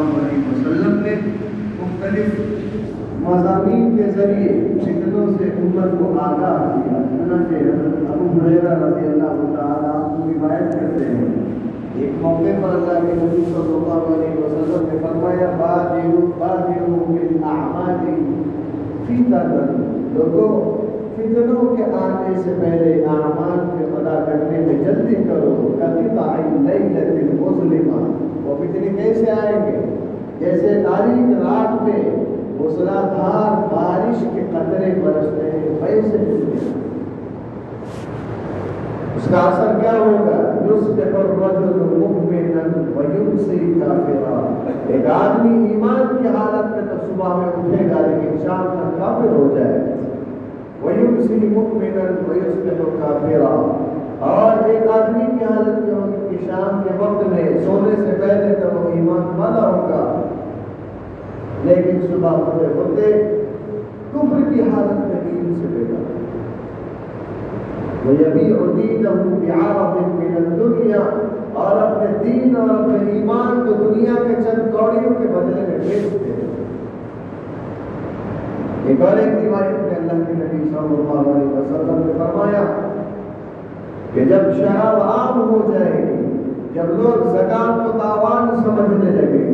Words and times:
علیہ 0.00 0.42
وسلم 0.48 1.00
نے 1.00 1.14
مختلف 1.82 2.40
مضامین 3.20 3.96
کے 3.96 4.02
ذریعے 4.02 4.78
فتنوں 4.84 5.26
سے 5.38 5.44
امت 5.44 5.98
کو 5.98 6.18
آگاہ 6.20 6.80
کیا۔ 6.80 7.02
چنانچہ 7.02 7.54
حضرت 7.54 8.10
ابو 8.10 8.46
حریرہ 8.46 8.84
رضی 8.84 9.06
اللہ 9.06 9.56
تعالیٰ 9.56 10.18
روایت 10.26 10.72
کرتے 10.72 11.04
ہیں۔ 11.04 11.26
ایک 11.94 12.10
موقع 12.20 12.54
پر 12.62 12.68
اللہ 12.68 13.06
کے 13.06 13.12
نبی 13.16 13.44
صلی 13.44 13.74
اللہ 13.74 14.14
علیہ 14.14 14.44
وسلم 14.44 14.88
نے 14.92 14.98
فرمایا 15.02 15.50
بادروا 15.56 16.30
بادروا 16.38 17.04
بالاعمال 17.08 18.14
فتنہ 19.04 19.36
لوگوں 20.12 20.85
فتنوں 21.28 21.76
کے 21.76 21.84
آنے 21.84 22.34
سے 22.44 22.54
پہلے 22.60 23.04
اعمال 23.04 23.58
کے 23.78 23.84
ادا 23.84 24.24
کرنے 24.26 24.58
میں 24.66 24.84
جلدی 24.84 25.14
کرو 25.14 25.76
کقطع 25.76 26.22
اللیلۃ 26.22 26.96
المظلمہ۔ 26.96 28.00
وہ 28.44 28.56
فتنے 28.58 28.88
کیسے 28.96 29.30
آئیں 29.30 29.60
گے؟ 29.66 29.80
جیسے 30.38 30.82
تاریخ 30.86 31.42
رات 31.42 31.82
میں 31.82 32.02
موسلا 32.58 33.00
دھار 33.16 33.74
بارش 33.74 34.24
کے 34.34 34.40
قطرے 34.50 34.94
برستے 35.02 35.50
ہیں 35.50 35.78
ویسے 35.80 36.16
فتنے 36.16 36.74
اس 39.16 39.28
کا 39.30 39.38
اثر 39.38 39.80
کیا 39.80 39.92
ہوگا؟ 39.92 40.36
یصبح 40.66 41.18
الرجل 41.18 41.98
مؤمنا 41.98 42.62
ويمسي 42.96 43.72
كافرا 43.80 44.54
ایک 44.86 45.06
آدمی 45.06 45.68
ایمان 45.68 46.16
کی 46.16 46.28
حالت 46.28 46.70
میں 46.70 46.82
تو 46.90 46.96
صبح 47.06 47.36
میں 47.36 47.46
اٹھے 47.46 47.88
گا 47.90 48.06
لیکن 48.06 48.36
شام 48.44 48.66
تک 48.66 48.98
کافر 48.98 49.28
ہو 49.28 49.54
جائے۔ 49.56 49.72
گا 49.72 50.05
وَيُمْسِي 50.82 51.48
مُؤْمِنًا 51.48 52.30
وَيُصْبِحُ 52.30 52.84
كَافِرًا 53.00 53.82
اور 54.18 54.68
ایک 54.68 54.90
آدمی 54.90 55.24
کی 55.38 55.44
حالت 55.44 55.78
میں 55.78 55.94
ہوگی 55.94 56.36
کہ 56.36 56.46
شام 56.46 56.82
کے 56.82 56.90
وقت 56.98 57.28
میں 57.28 57.58
سونے 57.64 57.96
سے 57.96 58.16
پہلے 58.20 58.54
تو 58.54 58.78
وہ 58.78 58.88
ایمان 58.92 59.40
والا 59.40 59.68
ہوگا 59.68 60.22
لیکن 61.64 62.06
صبح 62.06 62.30
ہوتے 62.30 62.66
ہوتے 62.66 63.12
کفر 64.12 64.54
کی 64.54 64.60
حالت 64.60 64.92
میں 64.92 65.20
دین 65.24 65.54
سے 65.54 65.66
بیٹا 65.66 66.02
وَيَبِيعُ 68.08 68.76
دِينَهُ 68.76 69.40
بِعَرَضٍ 69.40 70.14
مِّنَ 70.14 70.36
الدُّنْيَا۔ 70.36 71.02
اور 71.52 71.76
اپنے 71.76 72.24
دین 72.24 72.56
اور 72.56 72.68
اپنے 72.68 73.10
ایمان 73.10 73.64
کو 73.66 73.84
دنیا 73.84 74.14
کے 74.28 74.34
چند 74.42 74.72
کوڑیوں 74.72 75.14
کے 75.18 75.28
بدلے 75.28 75.60
میں 75.60 75.78
بیچتے 75.78 76.32
ہیں۔ 76.32 76.46
ایک 78.86 79.00
اور 79.00 79.16
ایک 79.16 79.48
روایت 79.48 79.85
میں 80.16 80.24
اللہ 80.24 80.26
کے 80.26 80.34
نبی 80.34 80.68
صلی 80.68 80.94
اللہ 80.94 81.30
علیہ 81.30 81.48
وسلم 81.52 82.02
نے 82.06 82.12
فرمایا 82.18 82.62
کہ 84.12 84.24
جب 84.24 84.52
شراب 84.56 85.00
عام 85.02 85.40
ہو 85.50 85.60
جائے 85.72 85.92
گی، 85.92 86.24
جب 86.74 86.90
لوگ 87.00 87.28
زکات 87.32 87.84
کو 87.84 87.98
تاوان 87.98 88.62
سمجھنے 88.62 89.10
لگے، 89.10 89.44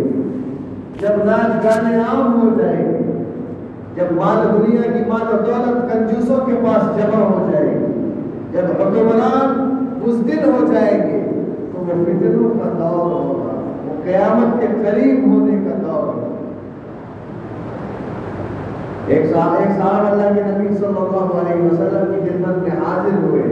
جب 1.00 1.24
ناچ 1.24 1.64
گانے 1.64 1.96
عام 2.00 2.40
ہو 2.40 2.48
جائے 2.58 2.84
گی، 2.88 3.12
جب 3.94 4.12
مال 4.16 4.46
دنیا 4.52 4.82
کی 4.92 5.04
مال 5.08 5.34
و 5.34 5.38
دولت 5.46 5.92
کنجوسوں 5.92 6.44
کے 6.46 6.54
پاس 6.64 6.96
جمع 6.98 7.24
ہو 7.24 7.48
جائے 7.50 7.68
گی، 7.68 7.92
جب 8.52 8.64
حکمران 8.80 9.70
بزدل 10.04 10.50
ہو 10.50 10.66
جائے 10.72 10.98
گے، 10.98 11.20
تو 11.72 11.78
وہ 11.78 12.02
فتنوں 12.04 12.50
کا 12.58 12.68
دور 12.78 13.10
ہوگا، 13.10 13.60
وہ 13.86 14.02
قیامت 14.04 14.60
کے 14.60 14.66
قریب 14.82 15.32
ہونے 15.32 15.58
کا 15.64 15.76
دور 15.82 16.06
ہوگا 16.06 16.30
ایک 19.06 19.24
صاحب 19.30 19.60
ایک 19.60 19.70
صاحب 19.78 20.06
اللہ 20.06 20.34
کے 20.34 20.42
نبی 20.42 20.74
صلی 20.74 20.86
اللہ 20.86 21.32
علیہ 21.38 21.62
وسلم 21.62 22.12
کی 22.12 22.28
خدمت 22.28 22.56
میں 22.62 22.76
حاضر 22.80 23.16
ہوئے 23.22 23.42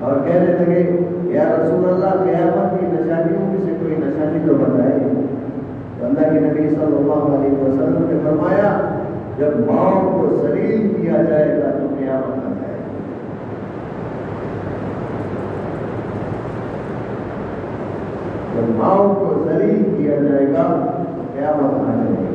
اور 0.00 0.12
کہنے 0.26 0.52
لگے 0.58 0.82
یا 1.32 1.44
رسول 1.50 1.88
اللہ، 1.88 2.22
قیامت 2.24 2.78
کی 2.80 2.86
نشانیوں 2.86 3.46
میں 3.50 3.60
سے 3.64 3.72
کوئی 3.80 3.96
نشانی 3.98 4.38
تو 4.46 4.54
بتائے۔ 4.54 4.98
تو 5.98 6.06
اللہ 6.06 6.32
کے 6.32 6.40
نبی 6.40 6.68
صلی 6.68 6.96
اللہ 6.96 7.22
علیہ 7.36 7.58
وسلم 7.60 8.06
نے 8.08 8.18
فرمایا، 8.24 8.70
جب 9.38 9.58
ماؤں 9.66 10.10
کو 10.12 10.42
ذلیل 10.42 10.88
کیا 10.96 11.22
جائے 11.28 11.58
گا 11.58 11.70
تو 11.78 11.94
قیامت 11.98 12.44
آ 12.46 12.52
جائے 12.60 12.78
گا 12.78 12.90
جب 18.54 18.76
ماؤں 18.76 19.14
کو 19.14 19.44
ذلیل 19.48 19.82
کیا 19.96 20.16
جائے 20.22 20.46
گا 20.52 20.68
تو 21.16 21.22
قیامت 21.32 21.80
آ 21.80 21.94
جائے 21.94 22.14
گا 22.16 22.31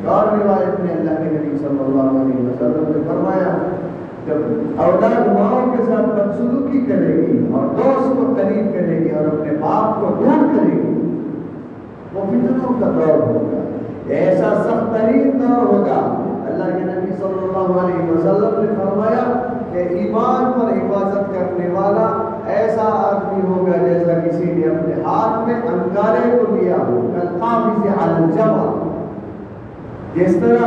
ایک 0.00 0.08
اور 0.08 0.26
روایت 0.26 0.80
میں 0.80 0.96
اللہ 0.96 1.10
کے 1.10 1.38
نبی 1.38 1.58
صلی 1.58 1.78
اللہ 1.80 2.02
علیہ 2.02 2.48
وسلم 2.48 2.84
نے 2.88 3.02
فرمایا، 3.08 3.56
جب 4.26 4.80
اولاد 4.80 5.26
ماؤں 5.26 5.76
کے 5.76 5.82
ساتھ 5.82 6.06
بدسلوکی 6.08 6.80
کرے 6.88 7.16
گی 7.16 7.46
اور 7.52 7.66
دوست 7.76 8.16
کو 8.16 8.34
قریب 8.36 8.72
کرے 8.72 8.98
گی 8.98 9.10
اور 9.10 9.24
اپنے 9.24 9.52
باپ 9.60 10.00
کو 10.00 10.14
دور 10.18 10.56
کرے 10.56 10.72
گی، 10.72 11.20
وہ 12.14 12.22
فتنوں 12.28 12.80
کا 12.80 12.86
دور 12.94 13.26
ہوگا۔ 13.26 13.60
ایسا 14.06 14.54
سخت 14.64 14.94
ترین 14.94 15.30
دور 15.40 15.74
ہوگا۔ 15.74 16.00
اللہ 16.46 16.78
کے 16.78 16.84
نبی 16.84 17.12
صلی 17.18 17.38
اللہ 17.42 17.78
علیہ 17.80 18.10
وسلم 18.10 18.60
نے 18.60 18.74
فرمایا 18.76 19.24
کہ 19.72 19.78
ایمان 19.78 20.60
پر 20.60 20.72
حفاظت 20.72 21.34
کرنے 21.34 21.68
والا 21.74 22.08
ایسا 22.46 22.82
آدمی 22.82 23.42
ہوگا 23.48 23.76
جیسا 23.76 24.12
کسی 24.24 24.44
نے 24.44 24.66
اپنے 24.66 24.94
ہاتھ 25.06 25.48
میں 25.48 25.54
انگارے 25.54 26.38
کو 26.38 26.56
لیا 26.56 26.76
ہو، 26.88 27.10
کل 27.14 27.26
قابض 27.26 27.86
علی 27.86 28.24
الجمع 28.24 28.79
جس 30.14 30.36
طرح 30.40 30.62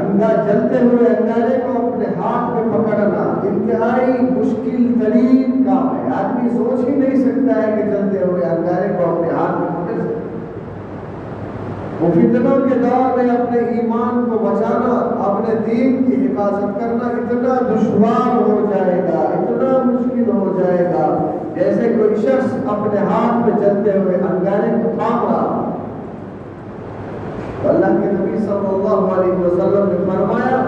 انگا 0.00 0.28
جلتے 0.46 0.78
ہوئے 0.82 1.06
انگارے 1.08 1.56
کو 1.62 1.70
اپنے 1.78 2.06
ہاتھ 2.18 2.54
میں 2.54 2.62
پکڑنا، 2.72 3.22
انتہائی 3.48 4.12
مشکل 4.30 4.92
ترین 5.00 5.62
کام 5.64 5.96
ہے۔ 5.96 6.12
آدمی 6.16 6.48
سوچ 6.48 6.88
ہی 6.88 6.94
نہیں 6.94 7.16
سکتا 7.16 7.62
ہے 7.62 7.72
کہ 7.76 7.90
جلتے 7.90 8.24
ہوئے 8.24 8.44
انگارے 8.46 8.88
کو 8.98 9.10
اپنے 9.10 9.30
ہاتھ 9.30 9.60
میں 9.60 9.68
پکڑ 9.70 10.00
سکتا 10.00 10.22
وہ 12.00 12.10
فتنوں 12.12 12.56
کے 12.68 12.78
دور 12.78 13.16
میں 13.16 13.28
اپنے 13.30 13.58
ایمان 13.58 14.24
کو 14.30 14.38
بچانا، 14.38 14.94
اپنے 15.26 15.54
دین 15.66 16.02
کی 16.04 16.24
حفاظت 16.24 16.80
کرنا 16.80 17.08
اتنا 17.18 17.54
دشوار 17.68 18.36
ہو 18.38 18.66
جائے 18.70 19.00
گا، 19.02 19.20
اتنا 19.38 19.76
مشکل 19.84 20.30
ہو 20.30 20.58
جائے 20.58 20.84
گا، 20.84 21.06
جیسے 21.54 21.92
کوئی 21.98 22.14
شخص 22.22 22.54
اپنے 22.66 23.06
ہاتھ 23.10 23.46
میں 23.46 23.58
جلتے 23.60 23.98
ہوئے 23.98 24.16
انگارے 24.16 24.70
کو 24.82 24.90
تھام 24.98 25.26
رہا 25.26 25.63
اللہ 27.68 27.86
کے 27.86 28.10
نبی 28.12 28.38
صلی 28.38 28.68
اللہ 28.70 29.12
علیہ 29.14 29.38
وسلم 29.38 29.88
نے 29.88 29.98
فرمایا، 30.06 30.58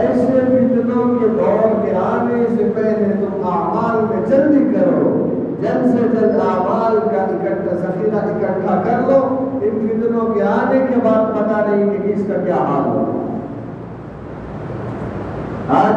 ایسے 0.00 0.40
فتنوں 0.40 1.18
کے 1.18 1.28
دور 1.28 1.84
کے 1.84 1.96
آنے 1.96 2.44
سے 2.56 2.70
پہلے 2.74 3.12
تم 3.20 3.46
اعمال 3.48 4.04
میں 4.10 4.26
جلدی 4.26 4.64
کرو۔ 4.74 5.24
جلد 5.62 5.86
سے 5.92 6.08
جلد 6.12 6.40
اعمال 6.40 6.98
کا 7.10 7.22
اکٹھا 7.22 7.76
ذخیرہ 7.76 8.24
اکٹھا 8.24 8.82
کر 8.84 9.10
لو۔ 9.10 9.20
ان 9.62 9.86
فتنوں 9.86 10.26
کے 10.34 10.42
آنے 10.42 10.78
کے 10.78 11.00
بعد 11.04 11.32
پتا 11.34 11.64
نہیں 11.68 11.90
کہ 11.90 12.12
اس 12.12 12.22
کا 12.28 12.34
کیا 12.44 12.54
حال 12.54 12.88
ہو 12.88 13.04
آج 15.68 15.96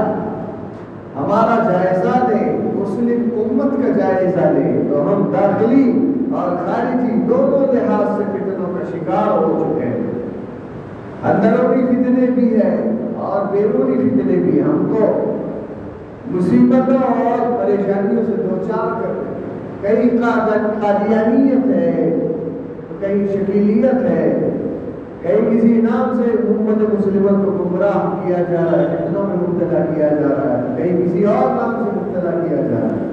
ہمارا 1.18 1.57
جائزہ 1.69 2.16
لیں 2.29 2.57
مسلم 2.75 3.29
امت 3.35 3.75
کا 3.83 3.91
جائزہ 3.97 4.47
لیں 4.47 4.81
تو 4.89 5.01
ہم 5.01 5.31
داخلی 5.31 5.85
اور 6.35 6.56
خارجی 6.66 7.22
دونوں 7.29 7.73
لحاظ 7.73 8.07
سے 8.18 8.23
فتنوں 8.33 8.73
کا 8.73 8.83
شکار 8.91 9.28
ہو 9.38 9.51
چکے 9.59 9.85
ہیں۔ 9.85 10.00
اندرونی 11.24 11.86
فتنے 11.86 12.26
بھی 12.32 12.56
ہیں 12.56 12.98
اور 13.16 13.54
بیرونی 13.54 14.09
فتنے 14.09 14.34
بھی 14.34 14.62
ہم 14.62 14.94
کو 14.98 15.34
مصیبتوں 16.32 17.14
اور 17.14 17.66
پریشانیوں 17.66 18.24
سے 18.26 18.32
دوچار 18.32 19.02
کر 19.02 19.08
رہے 19.08 19.96
ہیں 19.96 20.10
کہیں 20.10 20.20
قادیانیت 20.81 21.76
ہے 21.76 22.28
کہیں 23.00 23.28
شکیلیت 23.28 23.94
ہے۔ 23.94 24.50
کہیں 25.22 25.58
کسی 25.58 25.81
نام 25.81 26.14
سے 26.16 26.31
امت 26.31 27.00
مسلمت 27.00 27.46
کو 27.46 27.52
گمراہ 27.52 28.28
کیا 28.28 28.38
جا 28.38 28.72
رہا 28.72 28.80
ہے، 28.80 28.88
فتنوں 28.88 29.28
میں 29.28 29.36
مبتلا 29.36 29.86
کیا 29.96 30.08
جا 30.08 30.28
رہا 30.28 30.58
ہے۔ 30.58 30.76
کہیں 30.78 31.02
کسی 31.02 31.24
اور 31.24 31.50
نام 31.50 31.84
سے 31.84 31.92
مبتلا 31.96 32.31
کیا 32.31 32.58
جا 32.58 32.80
رہا 32.81 32.88
ہے۔ 32.88 33.12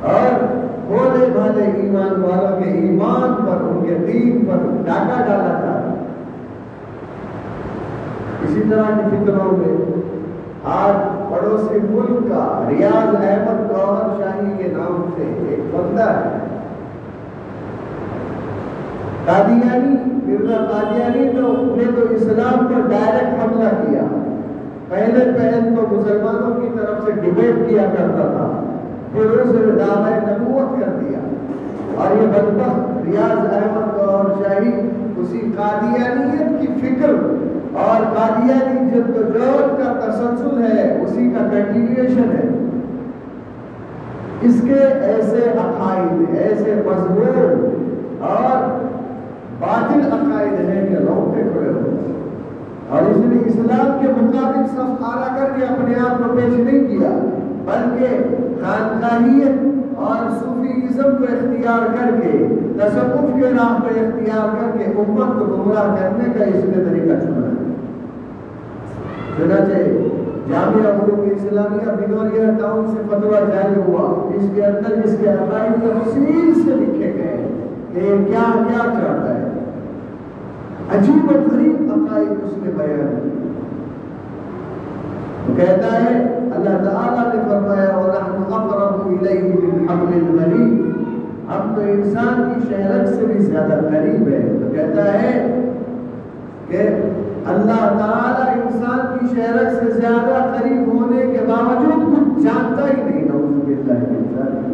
اور 0.00 0.44
بھولے 0.86 1.26
بھالے 1.32 1.62
ایمان 1.62 2.22
والوں 2.22 2.62
کے 2.62 2.70
ایمان 2.70 3.46
پر، 3.46 3.64
ان 3.64 3.84
کے 3.86 4.12
دین 4.12 4.44
پر 4.44 4.56
ڈاکہ 4.86 5.22
ڈالا 5.22 5.60
جا 5.60 5.66
رہا 5.66 5.88
ہے۔ 5.88 5.91
اسی 8.44 8.62
طرح 8.70 8.82
کی 8.82 9.16
فکروں 9.16 9.56
میں 9.56 10.02
آج 10.64 10.94
پڑوسی 11.32 11.78
ملک 11.90 12.28
کا 12.28 12.68
ریاض 12.68 13.14
احمد 13.14 13.70
گوہر 13.70 14.22
شاہی 14.22 14.62
کے 14.62 14.68
نام 14.72 15.10
سے 15.16 15.22
ایک 15.48 15.74
بندہ 15.74 16.02
ہے۔ 16.02 16.38
قادیانی، 19.24 19.94
مرزا 20.26 20.56
قادیانی 20.56 21.28
تو 21.28 21.52
نے 21.76 21.84
تو 21.96 22.14
اسلام 22.14 22.66
پر 22.66 22.90
ڈائریکٹ 22.90 23.44
حملہ 23.44 23.68
کیا۔ 23.68 24.02
پہلے 24.88 25.24
پہل 25.24 25.74
تو 25.76 25.96
مسلمانوں 25.96 26.60
کی 26.60 26.68
طرف 26.78 27.04
سے 27.04 27.12
ڈبیٹ 27.12 27.68
کیا 27.68 27.82
کرتا 27.82 28.22
تھا۔ 28.22 28.62
پھر 29.12 29.20
اسے 29.20 29.70
دعوی 29.70 30.14
نبوت 30.14 30.80
کر 30.80 30.92
دیا۔ 30.92 31.18
اور 31.96 32.22
یہ 32.22 32.26
بدبخت 32.26 33.08
ریاض 33.08 33.52
احمد 33.52 33.98
گوہر 33.98 34.42
شاہی، 34.42 34.90
اسی 35.16 35.40
قادیانیت 35.56 36.60
کی 36.60 36.66
فکر 36.66 37.10
اور 37.72 38.02
قادیانی 38.14 38.90
جد 38.90 39.16
و 39.16 39.22
جہد 39.22 39.76
کا 39.78 39.92
تسلسل 40.00 40.62
ہے، 40.62 41.02
اسی 41.02 41.30
کا 41.30 41.46
کنٹینیوشن 41.52 42.30
ہے۔ 42.32 42.48
اس 44.40 44.60
کے 44.64 44.78
ایسے 45.06 45.48
عقائد، 45.50 46.34
ایسے 46.36 46.74
مضمون 46.86 47.36
اور 48.30 48.70
باطل 49.60 50.00
عقائد 50.12 50.60
ہیں 50.60 50.86
کہ 50.88 50.94
روکتے 50.94 51.42
کھڑے 51.52 51.70
ہوئے 51.70 52.12
اور 52.88 53.10
اس 53.10 53.16
نے 53.16 53.38
اسلام 53.48 53.98
کے 54.00 54.08
مطابق 54.20 54.70
صف 54.70 54.98
کھڑا 54.98 55.36
کر 55.36 55.52
کے 55.56 55.64
اپنے 55.64 55.94
آپ 56.08 56.18
کو 56.18 56.36
پیش 56.36 56.54
نہیں 56.58 56.86
کیا، 56.88 57.10
بلکہ 57.64 58.08
خانقاہیت 58.62 59.81
اور 59.96 60.30
صوفیزم 60.30 61.02
کو 61.02 61.24
اختیار 61.24 61.86
کر 61.86 62.20
کے، 62.20 62.46
تصوف 62.78 63.40
کے 63.40 63.48
راہ 63.50 63.80
پہ 63.82 64.00
اختیار 64.00 64.54
کر 64.54 64.78
کے 64.78 64.84
امت 64.84 65.38
کو 65.38 65.44
گمراہ 65.44 65.96
کرنے 65.96 66.38
کا 66.38 66.44
اس 66.44 66.64
نے 66.64 66.84
طریقہ 66.84 67.20
چنا 67.20 67.46
ہے۔ 67.46 67.70
چنانچہ 69.36 69.82
جامعہ 70.48 70.92
علوم 70.92 71.28
اسلامیہ 71.36 71.90
بنوریا 71.92 72.50
ٹاؤن 72.60 72.86
سے 72.86 73.02
فتویٰ 73.08 73.40
جاری 73.40 73.80
ہوا۔ 73.86 74.30
اس 74.34 74.50
کے 74.54 74.64
اندر 74.64 74.90
اس 75.04 75.16
کے 75.20 75.28
عقائد 75.28 75.72
تفصیل 75.72 76.52
سے 76.54 76.70
لکھے 76.70 77.12
گئے 77.14 77.46
کہ 77.92 78.00
کیا 78.00 78.52
کیا 78.52 78.78
چاہتا 78.78 79.34
ہے۔ 79.34 79.48
عجیب 80.94 81.30
و 81.30 81.54
غریب 81.54 81.92
عقائد 81.92 82.28
اس 82.44 82.52
نے 82.62 82.70
بیان 82.76 83.28
وہ 85.48 85.56
کہتا 85.56 86.04
ہے، 86.04 86.38
اللہ 86.56 86.90
تعالیٰ 86.90 87.34
نے 87.34 87.40
فرمایا 87.48 87.96
وَنَحْنُ 88.48 88.64
أَقْرَبُ 88.64 89.18
إِلَيْهِ 89.18 89.54
مِنْ 89.54 89.90
حَبْلِ 89.90 90.20
الْوَرِيدِ 90.20 90.82
ہم 91.48 91.72
تو 91.74 91.80
انسان 91.80 92.52
کی 92.54 92.74
شہرت 92.74 93.08
سے 93.08 93.26
بھی 93.26 93.38
زیادہ 93.38 93.72
قریب 93.72 94.28
ہے۔ 94.28 94.58
تو 94.60 94.74
کہتا 94.74 95.22
ہے 95.22 95.60
کہ 96.68 96.78
اللہ 97.46 97.80
تعالیٰ 97.80 98.56
انسان 98.56 99.18
کی 99.18 99.36
شہرت 99.36 99.72
سے 99.72 100.00
زیادہ 100.00 100.58
قریب 100.58 100.94
ہونے 100.94 101.32
کے 101.32 101.38
باوجود 101.48 102.16
کچھ 102.16 102.44
جانتا 102.44 102.82
ہی 102.82 103.02
نہیں۔ 103.02 103.24
نعوذ 103.24 103.64
باللہ 103.64 103.92
انسان 103.92 104.72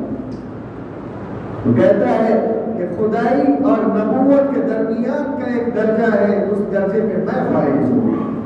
وہ 1.66 1.74
کہتا 1.74 2.10
ہے 2.10 2.62
کہ 2.76 2.84
خدائی 2.96 3.64
اور 3.64 3.78
نبوت 3.84 4.54
کے 4.54 4.60
درمیان 4.60 5.40
کا 5.40 5.50
ایک 5.50 5.76
درجہ 5.76 6.16
ہے، 6.16 6.46
اس 6.50 6.58
درجے 6.72 7.02
میں 7.02 7.16
میں 7.16 7.54
فائز 7.54 7.90
ہوں۔ 7.90 8.38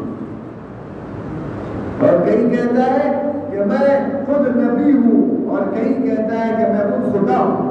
اور 2.01 2.27
کہیں 2.27 2.51
کہتا 2.51 2.85
ہے 2.85 3.33
کہ 3.51 3.59
میں 3.59 4.02
خود 4.53 4.63
نبی 4.65 4.93
ہوں 4.93 5.51
اور 5.51 5.63
کہیں 5.75 6.03
کہتا 6.03 6.47
ہے 6.47 6.55
کہ 6.59 6.73
میں 6.73 6.85
خود 6.91 7.13
خدا 7.13 7.37
ہوں۔ 7.37 7.71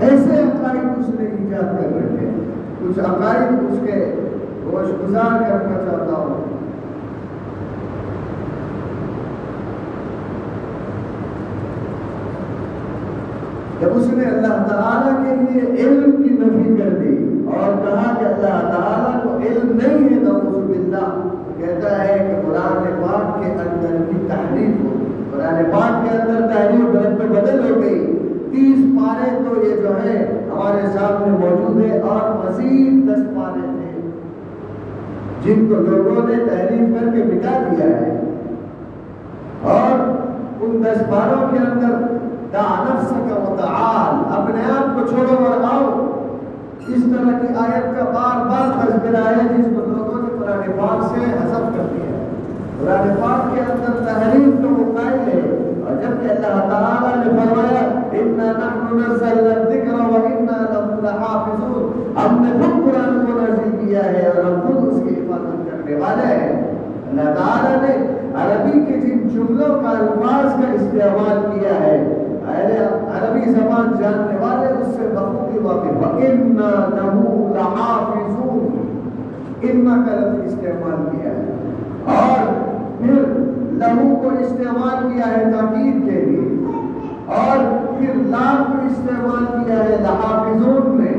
ایسے 0.00 0.40
عقائد 0.40 0.98
اس 0.98 1.08
نے 1.08 1.26
ایجاد 1.26 1.76
کر 1.78 1.96
رکھے 1.96 2.30
کچھ 2.80 2.98
عقائد 3.00 3.52
اس 3.70 3.78
کے 3.86 4.04
روش 4.64 4.90
گزار 5.02 5.42
کرنا 5.42 5.78
چاہتا 5.84 6.16
ہوں۔ 6.16 6.44
جب 13.80 13.96
اس 13.96 14.06
نے 14.12 14.24
اللہ 14.24 14.66
تعالیٰ 14.68 15.16
کے 15.24 15.34
لیے 15.36 15.86
علم 15.86 16.22
کی 16.22 16.28
نفی 16.34 16.76
کر 16.76 16.96
دی 16.98 17.16
اور 17.56 17.74
کہا 17.84 18.14
کہ 18.18 18.24
اللہ 18.24 18.60
تعالیٰ 18.72 19.22
کو 19.22 19.36
علم 19.38 19.76
نہیں 19.76 20.08
ہے 20.08 20.20
نعوذ 20.22 20.70
باللہ 20.70 21.08
کہتا 21.58 22.04
ہے 22.04 22.16
کہ 22.18 22.40
قرآن 22.46 23.02
پاک 23.02 23.42
کے 23.42 23.50
اندر 23.52 23.96
کی 24.08 24.26
تحریف 24.28 24.80
ہو 24.84 24.94
قرآن 25.32 25.62
پاک 25.72 26.02
کے 26.04 26.16
اندر 26.16 26.48
تحریف 26.54 26.84
غلط 26.94 27.20
پہ 27.20 27.26
بدل 27.28 27.60
ہو 27.70 27.82
گئی 27.82 28.00
تیس 28.50 28.84
پارے 28.96 29.30
تو 29.44 29.55
یہ 29.66 29.76
جو 29.76 29.88
ہے 29.88 30.42
ہمارے 30.52 30.86
سامنے 30.86 31.38
موجود 31.38 31.84
ہے 31.84 31.98
اور 31.98 32.44
مزید 32.44 33.06
دس 33.06 33.36
پارے 33.36 33.60
تھے۔ 33.60 34.10
جن 35.42 35.66
کو 35.66 35.74
لوگوں 35.74 36.28
نے 36.28 36.34
تحریف 36.44 37.00
کر 37.00 37.06
کے 37.12 37.24
مٹا 37.24 37.62
دیا 37.70 37.86
ہے۔ 37.86 38.20
اور 39.62 40.08
ان 40.60 40.82
دس 40.84 40.98
پاروں 40.98 41.48
کے 41.50 41.58
اندر 41.58 42.06
دا 42.52 42.84
نفس 42.88 43.10
کا 43.10 43.44
متعال 43.50 44.40
اپنے 44.40 44.60
آپ 44.78 45.00
کو 45.00 45.06
چھوڑو 45.06 45.44
اور 45.44 45.64
آؤ۔ 45.72 46.06
اس 46.88 47.02
طرح 47.04 47.38
کی 47.38 47.46
آیت 47.58 47.98
کا 47.98 48.04
بار 48.04 48.46
بار 48.46 48.86
تذکرہ 48.86 49.28
ہے 49.28 49.58
جس 49.58 49.64
کو 49.64 49.80
لوگوں 49.86 50.22
نے 50.22 50.28
قرآن 50.38 50.72
پاک 50.76 51.02
سے 51.02 51.20
حذف 51.24 51.76
کر 51.76 51.86
دیا 51.94 52.18
ہے۔ 52.18 52.28
قرآن 52.80 53.16
پاک 53.20 53.54
کے 53.54 53.60
اندر 53.60 54.04
تحریف 54.04 54.54
کا 54.58 54.68
مقائل 54.70 55.18
ہے۔ 55.20 55.62
اور 55.86 55.96
جبکہ 55.96 56.30
اللہ 56.30 56.60
تعالیٰ 56.60 57.16
نے 57.16 57.30
فرمایا 57.30 58.05
اِنَّا 58.20 58.48
نَحْنُ 58.58 58.98
نَزَّلْنَا 59.00 59.54
الذِّكْرَ 59.60 59.94
وَإِنَّا 60.12 60.58
لَهُ 60.72 60.86
لَحَافِظُونَ. 61.06 61.84
ہم 62.18 62.44
نے 62.44 62.50
خود 62.60 62.74
قرآن 62.84 63.24
کو 63.26 63.40
نازل 63.40 63.70
کیا 63.80 64.04
ہے 64.04 64.26
اور 64.28 64.44
ہم 64.44 64.60
خود 64.66 64.88
اس 64.88 65.00
کی 65.06 65.14
حفاظت 65.14 65.70
کرنے 65.70 65.94
والے 65.94 66.26
ہیں 66.34 66.52
اللہ 67.10 67.34
تعالیٰ 67.40 67.76
نے 67.82 67.94
عربی 68.42 68.80
کے 68.86 69.00
جن 69.00 69.28
جملوں 69.28 69.74
کا 69.82 69.90
الفاظ 69.98 70.52
کا 70.62 70.72
استعمال 70.72 71.38
کیا 71.54 71.74
ہے 71.80 72.22
عربی 73.16 73.50
زبان 73.50 73.92
جاننے 74.00 74.36
والے 74.40 74.66
اس 74.80 74.86
سے 74.96 75.06
بخوبی 75.14 75.58
واقف 75.58 75.94
وَإِنَّا 76.02 76.72
لَهُ 76.96 77.16
لَحَافِظُونَ. 77.54 78.74
اِنَّا 79.60 79.96
کا 80.06 80.14
لفظ 80.16 80.44
استعمال 80.44 81.00
کیا 81.12 81.30
ہے 81.30 81.54
اور 82.16 82.44
پھر 82.98 83.22
لہو 83.80 84.16
کو 84.22 84.30
استعمال 84.40 85.08
کیا 85.12 85.26
ہے 85.36 85.44
تاکید 85.52 86.04
کے 86.04 86.20
لیے. 86.20 86.44
اور 87.26 87.58
پھر 87.98 88.14
لام 88.14 88.72
کو 88.72 88.86
استعمال 88.86 89.64
کیا 89.64 89.84
ہے 89.84 89.96
لحافظون 90.02 90.96
میں، 90.96 91.14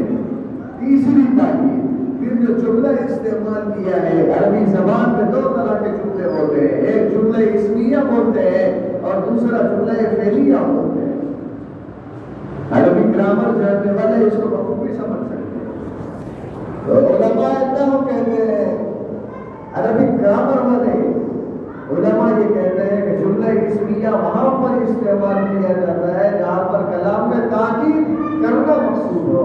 تیسری 0.79 1.38
تاکید، 1.39 1.85
پھر 2.19 2.45
جو 2.45 2.53
جملہ 2.53 2.88
استعمال 2.88 3.71
کیا 3.71 4.01
ہے، 4.01 4.31
عربی 4.31 4.65
زبان 4.65 5.09
میں 5.09 5.31
دو 5.31 5.41
طرح 5.41 5.79
کے 5.79 5.89
جملے 5.89 6.29
ہوتے 6.29 6.62
ہیں، 6.62 6.81
ایک 6.81 7.12
جملہ 7.12 7.38
اسمیہ 7.38 7.97
بولتے 7.97 8.41
ہیں 8.41 9.00
اور 9.01 9.21
دوسرا 9.29 9.57
جملہ 9.57 9.91
فعلیہ 9.91 10.56
بولتے 10.56 11.00
ہیں۔ 11.00 11.18
عربی 12.71 13.03
گرامر 13.15 13.59
جاننے 13.59 13.91
والے 13.91 14.25
اس 14.25 14.33
کو 14.44 14.50
بخوبی 14.50 14.88
سمجھ 14.88 15.27
سکتے 15.27 15.35
ہیں۔ 15.35 15.75
تو 16.85 16.94
علماء 16.94 17.53
اللہ 17.59 18.06
کہتے 18.07 18.45
ہیں، 18.47 18.77
عربی 19.74 20.06
گرامر 20.21 20.65
والے 20.65 21.13
علماء 21.92 22.30
یہ 22.30 22.48
کہتے 22.54 22.86
ہیں 22.86 23.01
کہ 23.01 23.18
جملہ 23.18 23.51
اسمیہ 23.60 24.10
وہاں 24.13 24.50
پر 24.63 24.81
استعمال 24.81 25.44
کیا 25.51 25.74
جاتا 25.74 26.19
ہے 26.19 26.31
جہاں 26.39 26.63
پر 26.72 26.81
کلام 26.92 27.30
میں 27.30 27.48
تاکید 27.50 28.07
کرنا 28.42 28.75
مقصود 28.81 29.34
ہو۔ 29.34 29.44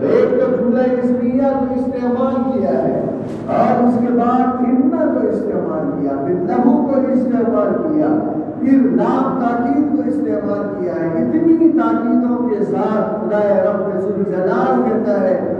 ایک 0.00 0.40
تو 0.40 0.46
جملہ 0.56 0.82
اسمیہ 1.02 1.50
کو 1.58 1.74
استعمال 1.74 2.34
کیا 2.52 2.72
ہے، 2.82 3.00
اور 3.48 3.84
اس 3.84 3.94
کے 4.00 4.12
بعد 4.14 4.46
اتنا 4.62 5.06
کو 5.14 5.26
استعمال 5.28 5.90
کیا 6.00 6.16
پھر 6.24 6.42
لہو 6.48 6.76
کو 6.86 7.00
استعمال 7.12 7.72
کیا، 7.84 8.08
پھر 8.60 8.86
نام 8.96 9.40
تاکید 9.40 9.96
کو 9.96 10.02
استعمال 10.08 10.66
کیا 10.80 10.94
ہے۔ 10.94 11.22
اتنی 11.22 11.70
تاکیدوں 11.78 12.48
کے 12.48 12.64
ساتھ 12.64 13.20
خدا 13.20 13.40
رب 13.64 13.88
رسول 13.96 14.22
جلال 14.30 14.82
کہتا 14.84 15.20
ہے 15.20 15.55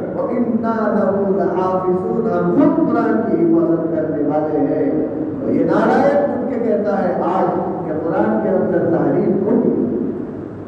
کی 3.27 3.45
حفاظت 3.45 3.97
کرنے 3.97 4.29
والے 4.29 4.59
ہیں 4.59 5.07
تو 5.41 5.51
یہ 5.51 5.65
نارائن 5.65 6.17
اٹھ 6.17 6.55
کے 6.55 6.61
کہتا 6.61 7.03
ہے، 7.03 7.13
آج 7.23 7.55
کہ 7.87 7.93
قرآن 8.05 8.41
کے 8.43 8.49
اندر 8.49 8.97
تحریر 8.97 9.43
ہوگی۔ 9.43 9.97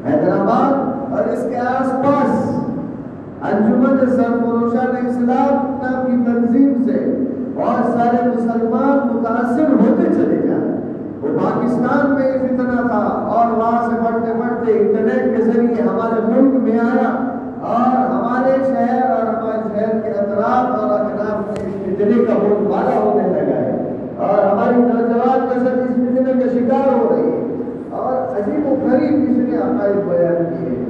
حیدرآباد 0.06 1.12
اور 1.12 1.28
اس 1.28 1.46
کے 1.50 1.56
آس 1.56 1.92
پاس 1.92 2.58
انجمن 3.42 3.98
سرفروشان 3.98 5.06
اسلام 5.06 5.76
نام 5.82 6.06
کی 6.06 6.32
تنظیم 6.32 6.72
سے 6.86 7.26
بہت 7.54 7.84
سارے 7.86 8.28
مسلمان 8.28 9.16
متاثر 9.16 9.72
ہوتے 9.72 10.04
چلے 10.14 10.48
جائیں۔ 10.48 10.76
وہ 11.22 11.28
پاکستان 11.38 12.14
میں 12.14 12.26
یہ 12.26 12.38
فتنہ 12.38 12.88
تھا 12.88 13.32
اور 13.34 13.58
وہاں 13.58 13.90
سے 13.90 13.96
بڑھتے 13.96 14.32
بڑھتے 14.32 14.78
انٹرنیٹ 14.78 15.36
کے 15.36 15.42
ذریعے 15.42 15.82
ہمارے 15.82 16.20
ملک 16.26 16.54
میں 16.62 16.78
آیا۔ 16.78 17.27
اور 17.68 17.96
ہمارے 18.10 18.52
شہر 18.66 19.10
اور 19.10 19.26
ہمارے 19.26 19.62
شہر 19.72 19.98
کے 20.02 20.10
اطراف 20.20 20.78
اور 20.80 20.90
اکناف 20.90 21.46
میں 21.46 21.66
اس 21.66 21.74
فتنے 21.84 22.24
کا 22.24 22.34
بہت 22.42 22.66
بالا 22.68 22.98
ہونے 22.98 23.28
لگا 23.28 23.56
ہے 23.56 23.76
اور 24.26 24.46
ہماری 24.46 24.82
نوجوان 24.82 25.46
نسل 25.46 25.80
اس 25.80 25.96
فتنے 25.96 26.32
کا 26.40 26.50
شکار 26.52 26.92
ہو 26.92 27.08
رہی 27.10 27.30
ہے 27.30 27.40
اور 27.98 28.36
عجیب 28.38 28.66
و 28.66 28.76
غریب 28.82 29.30
اس 29.30 29.36
نے 29.36 29.56
عقائد 29.56 29.96
بیان 30.08 30.44
کیے 30.54 30.84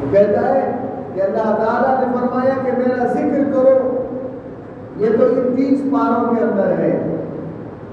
وہ 0.00 0.10
کہتا 0.12 0.48
ہے 0.48 0.70
کہ 1.14 1.22
اللہ 1.22 1.54
تعالیٰ 1.56 1.98
نے 2.00 2.06
فرمایا 2.12 2.54
کہ 2.64 2.70
میرا 2.78 3.06
ذکر 3.12 3.50
کرو، 3.52 3.74
یہ 4.98 5.16
تو 5.18 5.26
ان 5.26 5.54
تیس 5.56 5.80
پاروں 5.92 6.34
کے 6.34 6.42
اندر 6.42 6.78
ہے۔ 6.78 6.92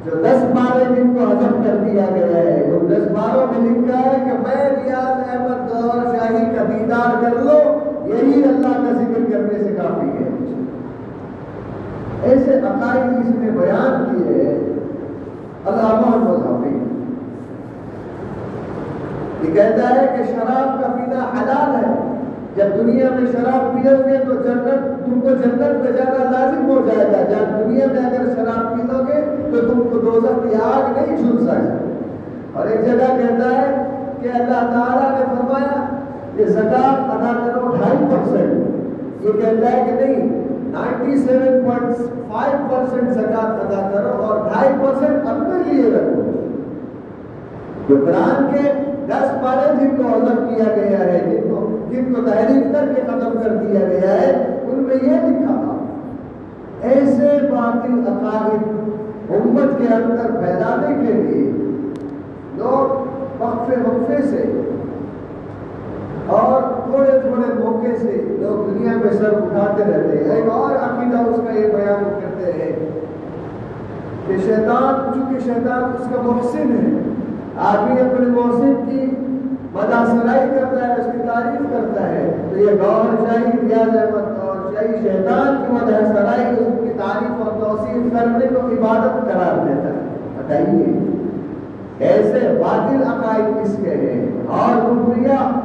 جو 0.05 0.11
دس 0.11 0.43
پارے 0.55 0.83
جن 0.95 1.13
کو 1.13 1.23
حذف 1.23 1.51
کر 1.51 1.75
دیا 1.75 2.05
گیا 2.15 2.27
ہے۔ 2.27 2.71
ان 2.71 2.87
دس 2.89 3.15
پاروں 3.15 3.47
میں 3.51 3.69
لکھا 3.69 3.99
ہے 3.99 4.17
کہ 4.25 4.31
میں 4.31 4.69
ریاض 4.69 5.35
احمد 5.35 5.69
گور 5.69 6.05
شاہی 6.05 6.45
کا 6.55 6.63
دیدار 6.63 7.23
کر 7.23 7.43
لو 7.43 7.59
یہی 8.05 8.43
اللہ 8.43 8.73
کا 8.73 8.91
ذکر 8.91 9.31
کرنے 9.31 9.63
سے 9.63 9.75
کافی 9.75 10.07
ہے۔ 10.07 10.29
ایسے 12.21 12.59
عقائد 12.59 13.19
اس 13.19 13.35
نے 13.35 13.51
بیان 13.51 14.05
کیے 14.05 14.49
اللہ 15.65 16.01
محمد 16.05 16.45
حافظ۔ 16.45 16.89
یہ 19.43 19.53
کہتا 19.53 19.89
ہے 19.89 20.15
کہ 20.17 20.23
شراب 20.23 20.81
کا 20.81 20.87
پینا 20.87 21.19
حلال 21.19 21.75
ہے۔ 21.75 22.15
جب 22.55 22.65
دنیا 22.77 23.09
میں 23.15 23.31
شراب 23.31 23.73
پیو 23.73 23.97
گے 24.07 24.17
تو 24.27 24.33
جنت 24.33 25.05
تم 25.05 25.21
کو 25.21 25.29
جنت 25.29 25.83
میں 25.83 25.91
جانا 25.91 26.31
لازم 26.31 26.69
ہو 26.69 26.87
جائے 26.87 27.07
گا۔ 27.07 27.21
جب 27.29 27.65
دنیا 27.65 27.85
میں 27.93 28.05
اگر 28.05 28.25
شراب 28.35 28.73
پی 28.73 28.81
لو 28.91 29.03
گے 29.07 29.28
تو 29.51 29.67
تم 29.67 29.81
کو 29.91 29.99
دوزخ 29.99 30.43
کی 30.43 30.55
آگ 30.63 30.91
نہیں 30.97 31.17
چھل 31.17 31.37
سکتے 31.45 31.87
اور 32.53 32.67
ایک 32.67 32.85
جگہ 32.85 33.07
کہتا 33.17 33.49
ہے 33.51 33.85
کہ 34.21 34.29
اللہ 34.39 34.61
تعالیٰ 34.73 35.09
نے 35.11 35.25
فرمایا 35.35 35.85
کہ 36.35 36.45
زکات 36.47 37.09
ادا 37.11 37.33
کرو 37.45 37.75
ڈھائی 37.75 38.05
پرسینٹ 38.09 39.25
یہ 39.25 39.41
کہتا 39.41 39.71
ہے 39.71 39.83
کہ 39.85 40.05
نہیں، 40.05 40.29
ninety 40.71 41.17
seven 41.17 41.63
point 41.63 41.97
five 42.31 42.57
percent 42.69 43.13
زکات 43.13 43.65
ادا 43.65 43.89
کرو 43.93 44.23
اور 44.23 44.49
ڈھائی 44.49 44.73
پرسینٹ 44.81 45.27
اپنے 45.29 45.63
لیے 45.65 45.89
رکھو۔ 45.95 46.21
جو 47.87 47.95
قرآن 48.05 48.51
کے 48.51 48.71
دس 49.07 49.31
پارے 49.43 49.73
جن 49.79 49.95
کو 49.97 50.07
عزم 50.15 50.47
کیا 50.47 50.65
گیا 50.75 50.99
ہے، 50.99 51.19
جن 51.29 51.49
کو 51.49 51.65
جن 51.91 52.13
کو 52.13 52.21
تحریر 52.21 52.71
کر 52.73 52.93
کے 52.95 53.01
ختم 53.07 53.37
کر 53.43 53.55
دیا 53.55 53.87
گیا 53.87 54.13
ہے، 54.21 54.31
ان 54.63 54.83
میں 54.87 54.95
یہ 55.03 55.25
لکھا 55.25 55.53
تھا، 55.53 55.77
ایسے 56.89 57.37
باطل 57.51 57.99
عقائد 58.07 58.67
امت 59.37 59.77
کے 59.77 59.93
اندر 59.93 60.31
پھیلانے 60.39 60.93
کے 60.95 61.13
لیے 61.13 61.51
لوگ 62.55 62.93
وقفے 63.41 63.75
وقفے 63.85 64.21
سے 64.21 64.43
اور 66.37 66.61
تھوڑے 66.85 67.19
تھوڑے 67.21 67.53
موقع 67.53 67.95
سے 68.01 68.21
لوگ 68.39 68.69
دنیا 68.69 68.95
میں 69.03 69.11
سر 69.11 69.33
اٹھاتے 69.33 69.83
رہتے 69.83 70.17
ہیں۔ 70.17 70.35
ایک 70.35 70.49
اور 70.49 70.75
عقیدہ 70.75 71.19
اس 71.19 71.39
کا 71.45 71.53
یہ 71.53 71.71
بیان 71.75 72.03
کرتے 72.03 72.51
ہیں 72.51 72.71
کہ 74.27 74.37
شیطان، 74.37 75.11
چونکہ 75.13 75.39
شیطان 75.45 75.83
اس 75.83 76.07
کا 76.13 76.21
محسن 76.21 76.75
ہے، 76.77 76.99
آدمی 77.69 77.99
اپنے 78.01 78.27
محسن 78.27 78.73
کی 78.85 79.09
مداثرائی 79.73 80.49
کرتا 80.49 80.87
ہے، 80.87 80.93
اس 80.93 81.05
کی 81.05 81.27
تعریف 81.27 81.71
کرتا 81.71 82.09
ہے، 82.09 82.31
تو 82.49 82.59
یہ 82.59 82.71
گور 82.81 83.15
شاہی، 83.19 83.57
ریاض 83.61 83.95
احمد 83.97 84.38
اور 84.79 84.87
شاہی 84.87 85.03
شیطان 85.03 85.63
کی 85.67 85.73
مدا 85.73 86.05
سرائی 86.07 86.55
اس 86.59 86.67
کی 86.79 86.89
تعریف 86.97 87.31
اور 87.39 87.59
توصیف 87.59 88.13
کرنے 88.13 88.47
کو 88.47 88.67
عبادت 88.67 89.25
قرار 89.25 89.67
دیتا 89.67 89.89
ہے۔ 89.89 90.17
بتائیے 90.37 90.85
ایسے 91.99 92.61
باطل 92.63 93.03
عقائد 93.03 93.63
کس 93.63 93.77
کے 93.83 93.89
ہیں؟ 93.89 94.27
اور 94.47 94.81
کفریہ 94.81 95.59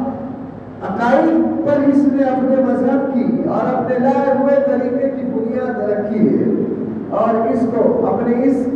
عقائد 0.82 1.66
پر 1.66 1.88
اس 1.88 2.08
نے 2.12 2.22
اپنے 2.22 2.56
مذہب 2.56 3.14
کی 3.14 3.48
اور 3.48 3.74
اپنے 3.74 3.98
لائے 3.98 4.38
ہوئے 4.38 4.56
طریقے 4.66 5.10
کی 5.10 5.26
بنیاد 5.26 5.90
رکھی 5.90 6.38
ہے۔ 6.38 6.44
اور 7.10 7.48
اس 7.48 7.66
کو، 7.76 8.06
اپنے 8.06 8.32
اس 8.44 8.66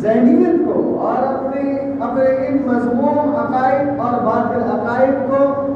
ذہنیت 0.00 0.68
کو 0.68 0.98
اور 1.00 1.34
اپنے 1.34 1.92
اپنے 2.00 2.46
ان 2.46 2.58
مضمون 2.66 3.18
عقائد 3.18 3.88
اور 3.88 4.24
باطل 4.24 4.62
عقائد 4.62 5.30
کو 5.30 5.66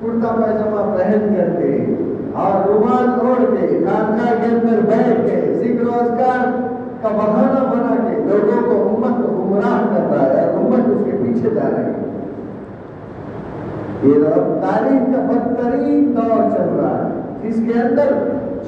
کرتا 0.00 0.34
پیجامہ 0.34 0.96
پہن 0.96 1.34
کر 1.36 1.60
کے 1.60 2.05
اور 2.36 2.68
رومال 2.68 3.20
اوڑھ 3.20 3.60
کے، 3.60 3.84
خانقاہ 3.84 4.34
کے 4.34 4.54
اندر 4.54 4.80
بیٹھ 4.80 5.30
کے، 5.30 5.54
ذکر 5.54 5.86
و 5.86 5.90
اذکار 5.92 6.44
کا 7.02 7.08
بہانہ 7.08 7.70
بنا 7.70 8.08
کے 8.08 8.16
لوگوں 8.16 8.62
کو 8.62 8.96
امت 8.96 9.18
گمراہ 9.18 9.80
کر 9.80 10.16
رہا 10.16 10.40
ہے 10.40 10.50
اور 10.50 10.64
امت 10.64 10.88
اس 10.88 11.04
کے 11.04 11.10
پیچھے 11.10 11.50
جا 11.54 11.68
رہی 11.70 11.84
ہے۔ 11.84 12.06
یہ 14.02 14.24
تاریخ 14.60 15.16
کا 15.16 15.32
بدترین 15.32 16.16
دور 16.16 16.56
چل 16.56 16.80
رہا 16.80 17.04
ہے۔ 17.04 17.20
جس 17.42 17.60
کے 17.66 17.80
اندر 17.80 18.08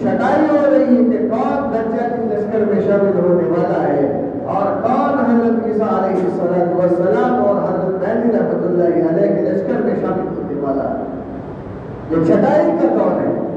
شٹائی 0.01 0.47
ہو 0.51 0.67
رہی 0.71 0.97
ہے 0.97 1.19
کہ 1.19 1.29
کون 1.29 1.75
درجہ 1.75 2.17
کی 2.17 2.35
لشکر 2.35 2.59
میں 2.59 2.83
شامل 2.87 3.25
ہونے 3.25 3.51
والا 3.51 3.83
ہے 3.83 4.31
اور 4.45 4.83
کون 4.83 5.19
حضرت 5.19 5.67
عیسیٰ 5.67 5.89
علیہ 5.89 6.21
السلام 6.25 6.79
والسلام 6.79 7.35
اور 7.47 7.57
حضرت 7.57 8.03
مہدی 8.03 8.33
رحمۃ 8.33 8.65
اللہ 8.65 8.85
علیہ 8.85 9.35
کے 9.35 9.43
لشکر 9.43 9.83
میں 9.85 9.95
شامل 10.01 10.29
ہونے 10.37 10.61
والا 10.61 10.91
ہے۔ 10.91 11.05
یہ 12.11 12.25
چھٹائی 12.27 12.71
کا 12.83 12.89
دور 12.95 13.21
ہے۔ 13.21 13.48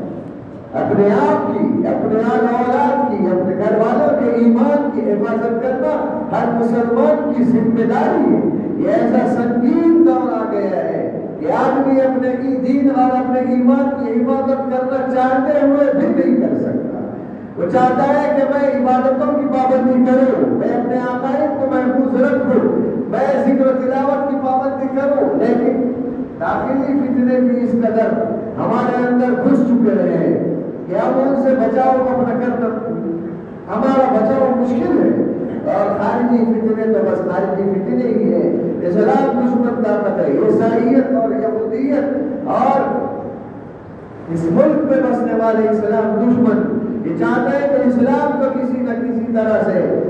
اپنے 0.73 1.05
آپ 1.13 1.47
کی، 1.47 1.87
اپنے 1.87 2.19
آل 2.33 2.45
اولاد 2.51 3.09
کی، 3.09 3.25
اپنے 3.27 3.55
گھر 3.55 3.77
والوں 3.77 4.19
کے 4.19 4.31
ایمان 4.31 4.89
کی 4.93 5.01
حفاظت 5.11 5.61
کرنا 5.61 5.89
ہر 6.31 6.47
مسلمان 6.59 7.33
کی 7.33 7.43
ذمہ 7.43 7.87
داری 7.89 8.35
ہے۔ 8.35 8.39
یہ 8.77 8.89
ایسا 8.89 9.25
سنگین 9.33 10.05
دور 10.07 10.31
آ 10.33 10.43
گیا 10.51 10.83
ہے 10.83 11.25
کہ 11.39 11.51
آدمی 11.51 12.01
اپنے 12.01 12.29
دین 12.67 12.89
اور 12.95 13.09
اپنے 13.11 13.39
ایمان 13.39 13.89
کی 13.99 14.11
حفاظت 14.11 14.61
کرنا 14.71 15.13
چاہتے 15.13 15.65
ہوئے 15.67 15.91
بھی 15.93 16.07
نہیں 16.07 16.41
کر 16.41 16.55
سکتا۔ 16.59 16.99
وہ 17.57 17.69
چاہتا 17.71 18.07
ہے 18.07 18.37
کہ 18.37 18.43
میں 18.49 18.69
عبادتوں 18.77 19.33
کی 19.39 19.47
پابندی 19.47 20.05
کروں، 20.05 20.57
میں 20.57 20.75
اپنے 20.77 20.97
عقائد 20.97 21.59
کو 21.59 21.67
محفوظ 21.71 22.21
رکھوں، 22.21 22.69
میں 23.09 23.27
ذکر 23.45 23.67
و 23.67 23.77
تلاوت 23.81 24.29
کی 24.29 24.37
پابندی 24.45 24.87
کروں، 24.95 25.39
لیکن 25.39 25.91
داخلی 26.39 26.99
فتنے 26.99 27.39
بھی 27.39 27.63
اس 27.63 27.71
قدر 27.71 28.13
ہمارے 28.57 29.05
اندر 29.07 29.43
گھس 29.43 29.59
چکے 29.59 29.97
رہے 29.97 30.17
ہیں۔ 30.17 30.50
کہ 30.91 30.95
ہم 30.95 31.29
ان 31.29 31.43
سے 31.43 31.49
بچاؤ 31.49 31.89
اپنا 31.89 32.39
کرنا 32.39 32.65
ہمارا 33.75 34.13
بچاؤ 34.13 34.47
مشکل 34.55 34.97
ہے۔ 34.97 35.31
اور 35.73 35.99
خارجی 35.99 36.37
فتنے 36.45 36.93
تو 36.93 36.99
بس 37.11 37.17
خارجی 37.17 37.63
فتنے 37.63 38.07
ہی 38.07 38.33
ہے 38.33 38.57
اسلام 38.87 39.39
دشمن 39.39 39.83
طاقت 39.83 40.19
ہے۔ 40.19 40.25
عیسائیت 40.25 41.11
اور 41.11 41.29
یہودیت۔ 41.29 42.03
اور 42.47 42.81
اس 44.33 44.43
ملک 44.43 44.91
میں 44.91 45.11
بسنے 45.11 45.33
والے 45.43 45.69
اسلام 45.69 46.15
دشمن۔ 46.15 46.77
یہ 47.05 47.17
چاہتا 47.19 47.57
ہے 47.57 47.67
کہ 47.67 47.87
اسلام 47.87 48.39
کو 48.39 48.59
کسی 48.59 48.77
نہ 48.77 48.89
کسی 48.89 49.33
طرح 49.33 49.63
سے 49.65 50.03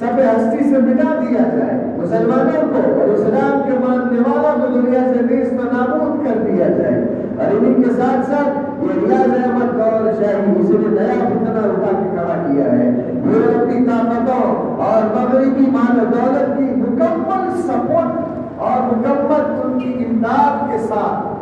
سب 0.00 0.18
ہستی 0.18 0.64
سے 0.64 0.78
مٹا 0.78 1.20
دیا 1.20 1.58
جائے۔ 1.58 1.96
مسلمانوں 1.98 2.68
کو 2.68 3.00
اور 3.00 3.08
اسلام 3.08 3.70
کے 3.70 3.78
ماننے 3.88 4.20
والوں 4.20 4.66
کو 4.66 4.80
دنیا 4.80 5.00
سے 5.00 5.34
نیز 5.34 5.52
نابود 5.52 6.26
کر 6.26 6.38
دیا 6.40 6.68
جائے۔ 6.68 7.04
اور 7.38 7.54
انہیں 7.54 7.82
کے 7.82 7.90
ساتھ 7.96 8.30
ساتھ 8.30 8.58
یہ 8.84 9.00
ریاض 9.00 9.32
احمد 9.38 9.72
گور 9.74 10.10
شاہی 10.20 10.52
اس 10.60 10.70
نے 10.70 10.88
نیا 10.88 11.14
فتنہ 11.20 11.64
اٹھا 11.68 11.92
کے 11.92 12.08
کھڑا 12.10 12.34
کیا 12.46 12.70
ہے۔ 12.72 12.90
یورپی 13.24 13.84
طاقتوں 13.84 14.42
اور 14.86 15.04
مغربی 15.14 15.70
مال 15.70 15.98
دولت 16.12 16.58
کی 16.58 16.64
مکمل 16.80 17.50
سپورٹ 17.60 18.60
اور 18.66 18.82
مکمل 18.90 19.44
ان 19.62 19.78
کی 19.78 20.04
امداد 20.04 20.70
کے 20.70 20.78
ساتھ 20.88 21.32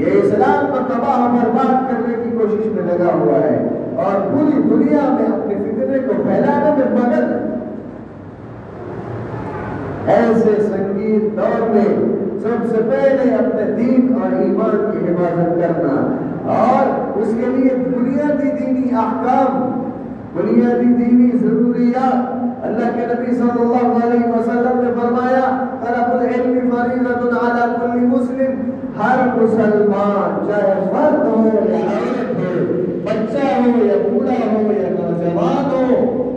یہ 0.00 0.20
اسلام 0.22 0.66
کو 0.66 0.78
تباہ 0.88 1.18
و 1.18 1.28
برباد 1.36 1.90
کرنے 1.90 2.14
کی 2.24 2.30
کوشش 2.38 2.66
میں 2.72 2.82
لگا 2.82 3.12
ہوا 3.14 3.38
ہے 3.38 3.56
اور 4.04 4.20
پوری 4.30 4.62
دنیا 4.62 5.08
میں 5.10 5.26
اپنے 5.26 5.54
فتنے 5.54 5.98
کو 5.98 6.22
پھیلانے 6.22 6.70
میں 6.78 6.90
مگر 6.92 7.24
ایسے 10.06 10.52
سنگین 10.62 11.28
دور 11.36 11.68
میں 11.68 11.84
سب 12.42 12.64
سے 12.70 12.82
پہلے 12.90 13.34
اپنے 13.34 13.64
دین 13.76 14.14
اور 14.22 14.32
ایمان 14.40 14.90
کی 14.90 14.98
حفاظت 15.06 15.60
کرنا 15.60 15.94
اور 16.54 17.18
اس 17.18 17.28
کے 17.40 17.46
لیے 17.46 17.74
بنیادی 17.74 18.50
دینی 18.50 18.94
احکام، 18.94 19.70
بنیادی 20.34 20.92
دینی 20.94 21.30
ضروریات۔ 21.38 22.34
اللہ 22.66 22.88
کے 22.94 23.06
نبی 23.06 23.34
صلی 23.36 23.60
اللہ 23.60 24.06
علیہ 24.06 24.28
وسلم 24.28 24.80
نے 24.84 24.92
فرمایا، 25.00 25.44
طلب 25.82 26.12
العلم 26.12 26.70
فریضۃ 26.70 27.36
علی 27.40 27.66
کل 27.80 28.06
مسلم۔ 28.06 28.70
ہر 28.98 29.26
مسلمان، 29.36 30.46
چاہے 30.46 30.74
مرد 30.92 31.26
ہو 31.26 31.50
یا 31.70 31.76
عورت 31.76 32.38
ہو، 32.38 32.82
بچہ 33.04 33.46
ہو 33.56 33.84
یا 33.84 33.96
بوڑھا 34.04 34.40
ہو 34.52 34.72
یا 34.72 34.88
نوجوان 34.90 35.70
ہو، 35.72 36.32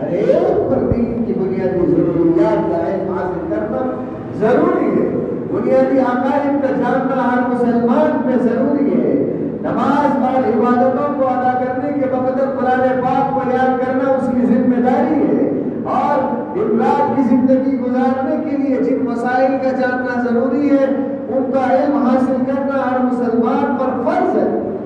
ہر 0.00 0.12
ایک 0.12 0.70
پر 0.70 0.86
دین 0.92 1.24
کی 1.26 1.32
بنیادی 1.38 1.92
ضروریات 1.92 2.70
کا 2.70 2.86
علم 2.86 3.12
حاصل 3.14 3.46
کرنا 3.50 3.90
ضروری 4.38 4.90
ہے۔ 4.90 5.23
بنیادی 5.54 5.98
عقائد 5.98 6.62
کا 6.62 6.70
جاننا 6.70 7.32
ہر 7.32 7.54
مسلمان 7.54 8.22
پہ 8.24 8.42
ضروری 8.42 9.00
ہے۔ 9.00 9.32
نماز 9.62 10.22
اور 10.22 10.38
عبادتوں 10.38 11.20
کو 11.20 11.28
ادا 11.28 11.64
کرنے 11.64 11.92
کے 11.92 12.06
وقت 12.12 12.38
قرآن 12.38 13.00
پاک 13.02 13.34
کو 13.34 13.50
یاد 13.50 13.86
کرنا 13.86 14.10
اس 14.10 14.30
کی 14.34 14.46
ذمہ 14.46 14.88
داری 14.88 15.14
ہے۔ 15.14 15.62
اور 15.84 16.22
افراد 16.58 17.16
کی 17.16 17.22
زندگی 17.22 17.78
گزارنے 17.78 18.50
کے 18.50 18.56
لیے 18.56 18.76
جن 18.76 19.04
مسائل 19.04 19.52
کا 19.62 19.70
جاننا 19.70 20.20
ضروری 20.20 20.70
ہے، 20.70 20.84
ان 21.28 21.50
کا 21.52 21.74
علم 21.74 21.96
حاصل 21.96 22.36
کرنا 22.46 22.90
ہر 22.90 23.04
مسلمان 23.04 23.76
پر 23.78 24.02
فرض 24.04 24.36
ہے۔ 24.36 24.76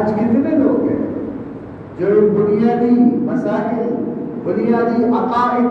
آج 0.00 0.12
کتنے 0.12 0.50
لوگ 0.50 0.88
ہیں 0.88 1.14
جو 1.98 2.06
بنیادی 2.20 3.16
مسائل، 3.16 3.94
بنیادی 4.44 5.04
عقائد 5.04 5.66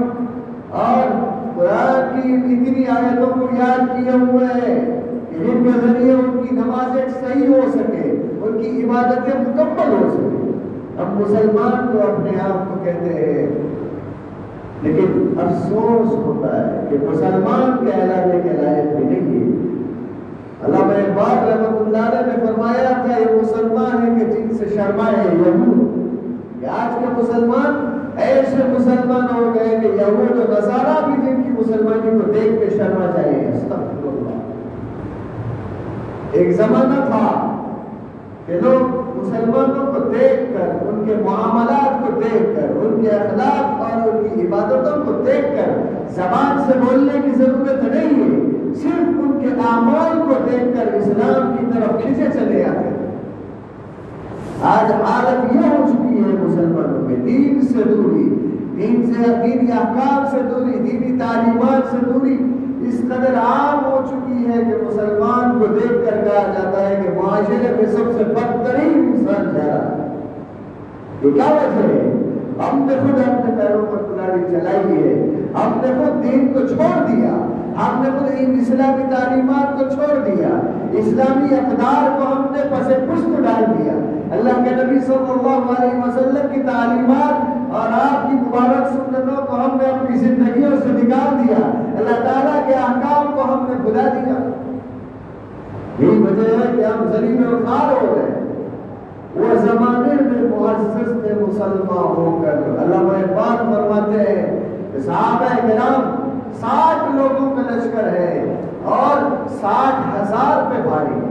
اور 0.70 1.27
قرآن 1.58 2.22
کی 2.22 2.34
اتنی 2.34 2.86
آیتوں 2.88 3.40
کو 3.40 3.48
یاد 3.60 3.80
کیے 3.80 4.12
ہوئے 4.12 4.46
ہیں 4.46 5.02
کہ 5.30 5.38
جن 5.40 5.64
کے 5.64 5.88
ذریعے 5.88 6.14
ان 6.14 6.44
کی 6.50 6.56
نمازیں 6.56 7.06
صحیح 7.10 7.48
ہو 7.48 7.62
سکے، 7.74 8.22
ان 8.42 8.62
کی 8.62 8.84
عبادتیں 8.84 9.40
مکمل 9.40 9.92
ہو 9.92 10.10
سکے۔ 10.10 10.52
ہم 10.98 11.18
مسلمان 11.18 11.88
تو 11.92 12.00
اپنے 12.00 12.32
آپ 12.40 12.70
کو 12.70 12.84
کہتے 12.84 13.14
ہیں، 13.14 13.48
لیکن 14.82 15.34
افسوس 15.44 16.12
ہوتا 16.12 16.68
ہے 16.68 16.88
کہ 16.90 16.98
مسلمان 17.12 17.86
کہلانے 17.86 18.42
کے 18.44 18.50
لائق 18.50 18.96
بھی 18.96 19.06
نہیں 19.06 19.40
ہے۔ 19.40 19.68
علامہ 20.66 20.94
اقبال 20.94 21.50
رحمۃ 21.50 21.86
اللہ 21.86 21.98
علیہ 21.98 22.38
نے 22.38 22.46
فرمایا 22.46 22.90
تھا، 23.06 23.20
یہ 23.20 23.36
مسلمان 23.42 24.20
ہے 24.20 24.26
کہ 24.26 24.32
جن 24.32 24.54
سے 24.54 24.66
شرمائے 24.66 25.36
یہود۔ 25.36 25.98
کہ 26.60 26.66
آج 26.66 27.00
کے 27.00 27.22
مسلمان 27.22 27.97
ایسے 28.26 28.64
مسلمان 28.70 29.28
ہو 29.36 29.54
گئے 29.56 29.78
کہ 29.82 29.88
یہود 29.88 30.38
و 30.38 30.52
نصارہ 30.52 30.96
بھی 31.06 31.22
جن 31.26 31.42
کی 31.44 31.50
مسلمانی 31.50 32.20
کو 32.20 32.32
دیکھ 32.32 32.60
کے 32.60 32.70
شرما 32.78 33.12
چاہیے 33.16 33.52
ایک 36.32 36.52
زمانہ 36.56 37.04
تھا 37.08 37.28
کہ 38.46 38.60
لوگ 38.62 38.96
مسلمانوں 39.18 39.86
کو 39.94 40.00
دیکھ 40.10 40.42
کر، 40.54 40.88
ان 40.88 41.04
کے 41.06 41.16
معاملات 41.24 42.02
کو 42.02 42.20
دیکھ 42.22 42.56
کر، 42.56 42.76
ان 42.78 43.02
کے 43.02 43.10
اخلاق 43.10 43.82
اور 43.82 44.10
ان 44.10 44.28
کی 44.34 44.48
عبادتوں 44.48 45.04
کو 45.06 45.12
دیکھ 45.26 45.48
کر 45.56 45.72
زبان 46.16 46.60
سے 46.68 46.78
بولنے 46.80 47.22
کی 47.24 47.32
ضرورت 47.38 47.84
نہیں 47.84 48.22
ہے۔ 48.22 48.74
صرف 48.74 49.18
ان 49.24 49.40
کے 49.42 49.48
اعمال 49.70 50.22
کو 50.28 50.44
دیکھ 50.52 50.68
کر 50.76 50.94
اسلام 50.94 51.56
کی 51.58 51.66
طرف 51.74 52.02
کھینچے 52.02 52.30
چلے 52.34 52.64
آتے 52.66 52.97
آج 54.64 54.92
حالت 54.92 55.56
یہ 55.56 55.60
ہو 55.60 55.86
چکی 55.88 56.18
ہے، 56.18 56.44
مسلمانوں 56.44 57.02
میں 57.02 57.16
دین 57.16 57.62
سے 57.62 57.84
دوری، 57.84 58.58
دین 58.78 59.14
سے، 59.14 59.24
دینی 59.28 59.72
احکام 59.72 60.26
سے 60.32 60.38
دوری، 60.42 60.72
دینی 60.72 61.20
تعلیمات 61.20 61.92
سے 61.92 61.98
دوری۔ 62.06 62.38
اس 62.88 63.02
قدر 63.02 63.34
عام 63.36 63.86
ہو 63.86 64.02
چکی 64.08 64.48
ہے 64.48 64.54
کہ 64.54 64.88
مسلمان 64.88 65.60
کو 65.60 65.66
دیکھ 65.66 65.94
کر 65.94 66.18
کہا 66.24 66.52
جاتا 66.52 66.90
ہے 66.90 67.02
کہ 67.04 67.22
معاشرے 67.22 67.76
میں 67.76 67.86
سب 67.86 68.18
سے 68.18 68.24
بدترین 68.24 69.14
انسان 69.16 69.46
جا 69.46 69.68
رہا 69.68 69.98
ہے۔ 69.98 70.16
یہ 71.24 71.32
کیا 71.32 71.44
وجہ 71.44 71.88
ہے؟ 71.88 72.14
ہم 72.58 72.80
نے 72.80 72.96
خود 73.02 73.20
اپنے 73.28 73.56
پیروں 73.62 73.86
پر 73.92 73.98
کلاڑی 73.98 74.42
چلائی 74.50 74.98
ہے۔ 74.98 75.30
ہم 75.54 75.82
نے 75.82 75.94
خود 75.98 76.24
دین 76.24 76.54
کو 76.54 76.60
چھوڑ 76.60 77.08
دیا۔ 77.08 77.48
ہم 77.78 78.04
نے 78.04 78.20
خود 78.20 78.32
ان 78.38 78.60
اسلامی 78.62 79.04
تعلیمات 79.16 79.80
کو 79.80 79.86
چھوڑ 79.96 80.20
دیا۔ 80.26 80.77
اسلامی 80.92 81.56
اقدار 81.56 82.20
کو 82.20 82.36
ہم 82.36 82.46
نے 82.52 82.62
پس 82.62 82.88
پشت 82.88 83.44
ڈال 83.44 83.64
دیا۔ 83.78 83.94
اللہ 84.32 84.70
کے 84.70 84.84
نبی 84.84 85.00
صلی 85.00 85.16
اللہ 85.16 85.72
علیہ 85.80 86.08
وسلم 86.08 86.54
کی 86.54 86.62
تعلیمات 86.62 87.58
اور 87.76 87.94
آپ 87.94 88.30
کی 88.30 88.36
مبارک 88.36 88.88
سنتوں 88.88 89.46
کو 89.46 89.56
ہم 89.56 89.78
نے 89.82 89.86
اپنی 89.86 90.18
زندگیوں 90.18 90.72
سے 90.72 90.90
نکال 90.90 91.38
دیا۔ 91.40 91.70
اللہ 91.98 92.30
تعالیٰ 92.30 92.68
کے 92.68 92.74
احکام 92.74 93.32
کو 93.36 93.42
ہم 93.42 93.66
نے 93.70 93.92
بلا 93.92 94.10
دیا۔ 94.14 94.50
یہی 96.00 96.22
وجہ 96.22 96.50
ہے 96.52 96.76
کہ 96.76 96.86
ہم 96.86 97.12
زمین 97.12 97.44
اور 97.46 97.66
خار 97.66 97.92
ہو 97.92 98.16
گئے۔ 98.16 98.44
وہ 99.36 99.56
زمانے 99.56 100.14
میں 100.14 100.60
معزز 100.60 101.06
تھے 101.06 101.34
مسلمان 101.34 102.18
ہو 102.18 102.44
کر۔ 102.46 102.80
اللہ 102.80 102.96
اقبال 102.96 103.58
فرماتے 103.58 104.20
ہیں 104.20 104.60
صحابہ 105.06 105.68
کرام 105.68 106.30
ساٹھ 106.54 107.16
لوگوں 107.16 107.56
کا 107.56 107.76
لشکر 107.76 108.08
ہے۔ 108.08 108.56
اور 108.88 109.48
ساٹھ 109.62 110.22
ہزار 110.22 110.72
پہ 110.72 110.90
بھاری۔ 110.90 111.28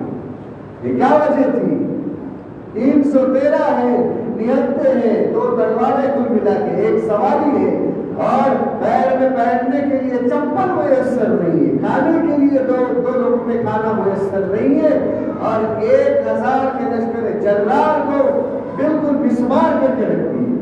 یہ 0.82 0.96
کیا 0.96 1.14
وجہ 1.14 1.50
تھی؟ 1.50 1.86
تین 2.72 3.04
سو 3.04 3.18
تیرہ 3.18 3.78
ہے 3.78 4.12
نیتیں 4.36 4.94
ہیں، 4.94 5.32
دو 5.32 5.40
تلواریں 5.40 6.12
کل 6.14 6.34
ملا 6.34 6.52
کے 6.52 6.70
ایک 6.70 7.04
سواری 7.04 7.64
ہے۔ 7.64 7.90
اور 8.16 8.50
پیر 8.82 9.18
میں 9.20 9.28
پہننے 9.30 9.80
کے 9.80 10.00
لیے 10.02 10.28
چپل 10.28 10.70
میسر 10.70 11.28
نہیں 11.28 11.72
ہے، 11.72 11.78
کھانے 11.78 12.26
کے 12.26 12.36
لیے 12.38 12.58
دو 12.58 13.00
دو 13.06 13.18
لوگوں 13.18 13.46
میں 13.46 13.62
کھانا 13.62 14.02
میسر 14.06 14.40
نہیں 14.40 14.80
ہے۔ 14.80 15.20
اور 15.40 15.82
ایک 15.82 16.26
ہزار 16.26 16.78
کے 16.78 16.96
لشکر 16.96 17.40
جلال 17.40 18.00
کو 18.06 18.40
بالکل 18.76 19.16
بسمار 19.16 19.80
کر 19.80 19.94
کے 19.96 20.02
رکھتی 20.02 20.38
ہے 20.38 20.56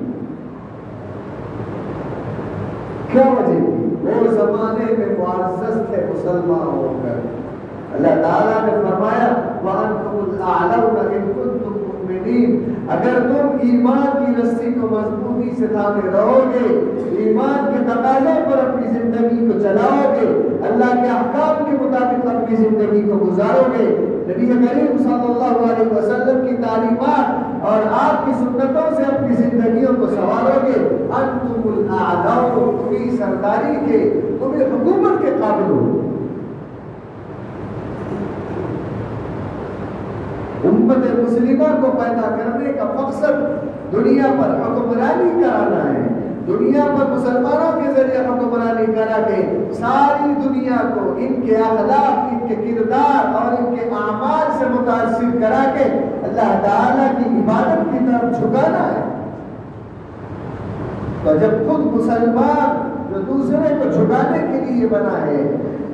کیا 3.12 3.22
وجہ 3.22 3.66
تھی؟ 3.66 3.73
وہ 4.04 4.30
زمانے 4.30 4.92
میں 4.98 5.16
معزز 5.18 5.80
تھے 5.90 6.06
مسلمان 6.10 6.66
ہو 6.66 7.00
کر۔ 7.02 7.20
اللہ 7.94 8.22
تعالیٰ 8.22 8.64
نے 8.64 8.88
فرمایا 8.88 9.34
اگر 12.88 13.20
تم 13.20 13.56
ایمان 13.60 14.24
کی 14.24 14.42
رسی 14.42 14.72
کو 14.80 14.88
مضبوطی 14.90 15.50
سے 15.58 15.66
تھامے 15.66 16.10
رہو 16.12 16.40
گے، 16.54 16.80
ایمان 17.16 17.72
کے 17.72 17.84
تقاضے 17.90 18.50
پر 18.50 18.58
اپنی 18.58 18.88
زندگی 18.88 19.52
کو 19.52 19.58
چلاؤ 19.58 20.12
گے، 20.12 20.26
اللہ 20.68 21.02
کے 21.02 21.08
احکام 21.08 21.64
کے 21.64 21.84
مطابق 21.84 22.26
اپنی 22.26 22.56
زندگی 22.56 23.02
کو 23.02 23.26
گزارو 23.26 23.62
گے۔ 23.78 23.86
نبی 24.28 24.46
کریم 24.46 24.98
صلی 24.98 25.32
اللہ 25.32 25.72
علیہ 25.72 25.96
وسلم 25.96 26.46
کی 26.46 26.62
تعلیمات 26.62 27.64
اور 27.64 27.78
آپ 27.92 28.26
کی 28.26 28.32
سنتوں 28.38 28.96
سے 28.96 29.02
اپنی 29.02 29.34
زندگیوں 29.34 29.94
کو 30.00 30.06
سوارو 30.06 30.66
گے۔ 30.66 30.93
انتم 31.12 31.60
الاعلو 31.64 32.84
تمہیں 32.84 33.16
سرداری 33.16 33.76
کے، 33.86 34.20
تمہیں 34.40 34.66
حکومت 34.66 35.22
کے 35.22 35.30
قابل 35.40 35.70
ہو۔ 35.70 36.00
امت 40.64 40.98
مسلمہ 40.98 41.64
کو 41.82 41.90
پیدا 41.90 42.36
کرنے 42.36 42.72
کا 42.72 42.84
مقصد 42.84 43.32
دنیا 43.92 44.26
پر 44.26 44.50
حکمرانی 44.50 45.42
کرانا 45.42 45.94
ہے۔ 45.94 46.08
دنیا 46.46 46.82
پر 46.82 47.10
مسلمانوں 47.10 47.80
کے 47.80 48.00
ذریعے 48.00 48.18
حکمرانی 48.18 48.92
کرا 48.92 49.20
کے 49.26 49.68
ساری 49.72 50.48
دنیا 50.48 50.76
کو 50.94 51.14
ان 51.18 51.40
کے 51.40 51.56
اخلاق، 51.56 52.32
ان 52.32 52.48
کے 52.48 52.54
کردار 52.54 53.34
اور 53.34 53.52
ان 53.52 53.76
کے 53.76 53.80
اعمال 53.82 54.58
سے 54.58 54.64
متاثر 54.64 55.38
کرا 55.40 55.64
کے 55.78 55.84
اللہ 56.22 56.58
تعالیٰ 56.62 57.08
کی 57.18 57.24
عبادت 57.30 57.92
کی 57.92 57.98
طرف 57.98 58.38
جھکانا 58.38 58.92
ہے۔ 58.94 59.13
تو 61.24 61.34
جب 61.36 61.52
خود 61.66 61.84
مسلمان 61.94 62.92
جو 63.10 63.20
دوسرے 63.20 63.74
کو 63.74 63.90
جھکانے 63.90 64.38
کے 64.38 64.60
لیے 64.64 64.86
بنا 64.86 65.26
ہے 65.26 65.42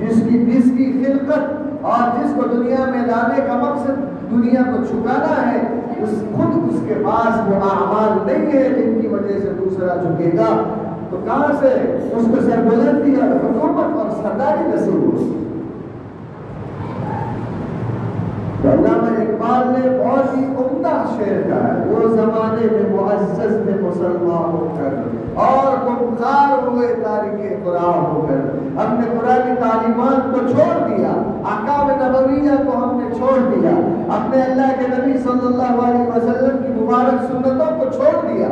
جس 0.01 0.23
کی 0.29 0.39
جس 0.45 0.71
کی 0.77 1.05
خلقت 1.05 1.85
اور 1.85 2.19
جس 2.19 2.33
کو 2.37 2.43
دنیا 2.53 2.85
میں 2.91 3.07
لانے 3.07 3.43
کا 3.47 3.57
مقصد 3.57 4.31
دنیا 4.31 4.63
کو 4.63 4.85
چھکانا 4.85 5.53
ہے، 5.53 5.61
اس 6.03 6.11
خود 6.37 6.59
اس 6.69 6.81
کے 6.89 6.95
پاس 7.05 7.49
وہ 7.49 7.55
اعمال 7.71 8.19
نہیں 8.27 8.53
ہے 8.53 8.69
جن 8.69 9.01
کی 9.01 9.07
وجہ 9.07 9.39
سے 9.39 9.53
دوسرا 9.59 9.97
جھکے 9.97 10.31
گا۔ 10.39 10.51
تو 11.11 11.17
کہاں 11.25 11.53
سے 11.61 11.69
اس 12.17 12.27
کو 12.31 12.41
سربلندی 12.41 13.15
اور 13.15 13.31
حکومت 13.45 13.97
اور 13.99 14.11
سرداری 14.23 14.69
نصیب 14.69 14.95
ہو 14.95 15.29
علامہ 18.71 19.11
اقبال 19.51 19.73
نے 19.75 19.99
بہت 19.99 20.37
ہی 20.37 20.45
عمدہ 20.45 20.95
شعر 21.17 21.43
کہا 21.49 21.67
ہے، 21.67 21.87
وہ 21.89 22.09
زمانے 22.09 22.67
میں 22.73 22.85
معزز 22.91 23.57
تھے 23.65 23.75
مسلمان 23.81 24.53
ہو 24.53 24.67
کر 24.77 24.95
اور 25.43 25.77
تم 25.87 26.15
خار 26.19 26.67
ہوئے 26.67 26.89
تاریخ 27.03 27.65
قرآن 27.65 28.05
ہو 28.05 28.27
کر 28.29 28.41
ہم 28.79 28.95
نے 29.01 29.07
قرآن 29.11 29.55
تعلیمات 29.61 30.33
کو 30.33 30.47
چھوڑ 30.49 30.73
دیا، 30.89 31.13
احکام 31.53 31.91
نبویہ 32.03 32.57
کو 32.65 32.77
ہم 32.77 33.01
نے 33.01 33.15
چھوڑ 33.17 33.39
دیا 33.51 33.71
اپنے 34.17 34.43
اللہ 34.43 34.73
کے 34.79 34.87
نبی 34.97 35.19
صلی 35.25 35.47
اللہ 35.47 35.81
علیہ 35.87 36.09
وسلم 36.09 36.63
کی 36.63 36.73
مبارک 36.81 37.25
سنتوں 37.31 37.79
کو 37.79 37.91
چھوڑ 37.97 38.15
دیا 38.29 38.49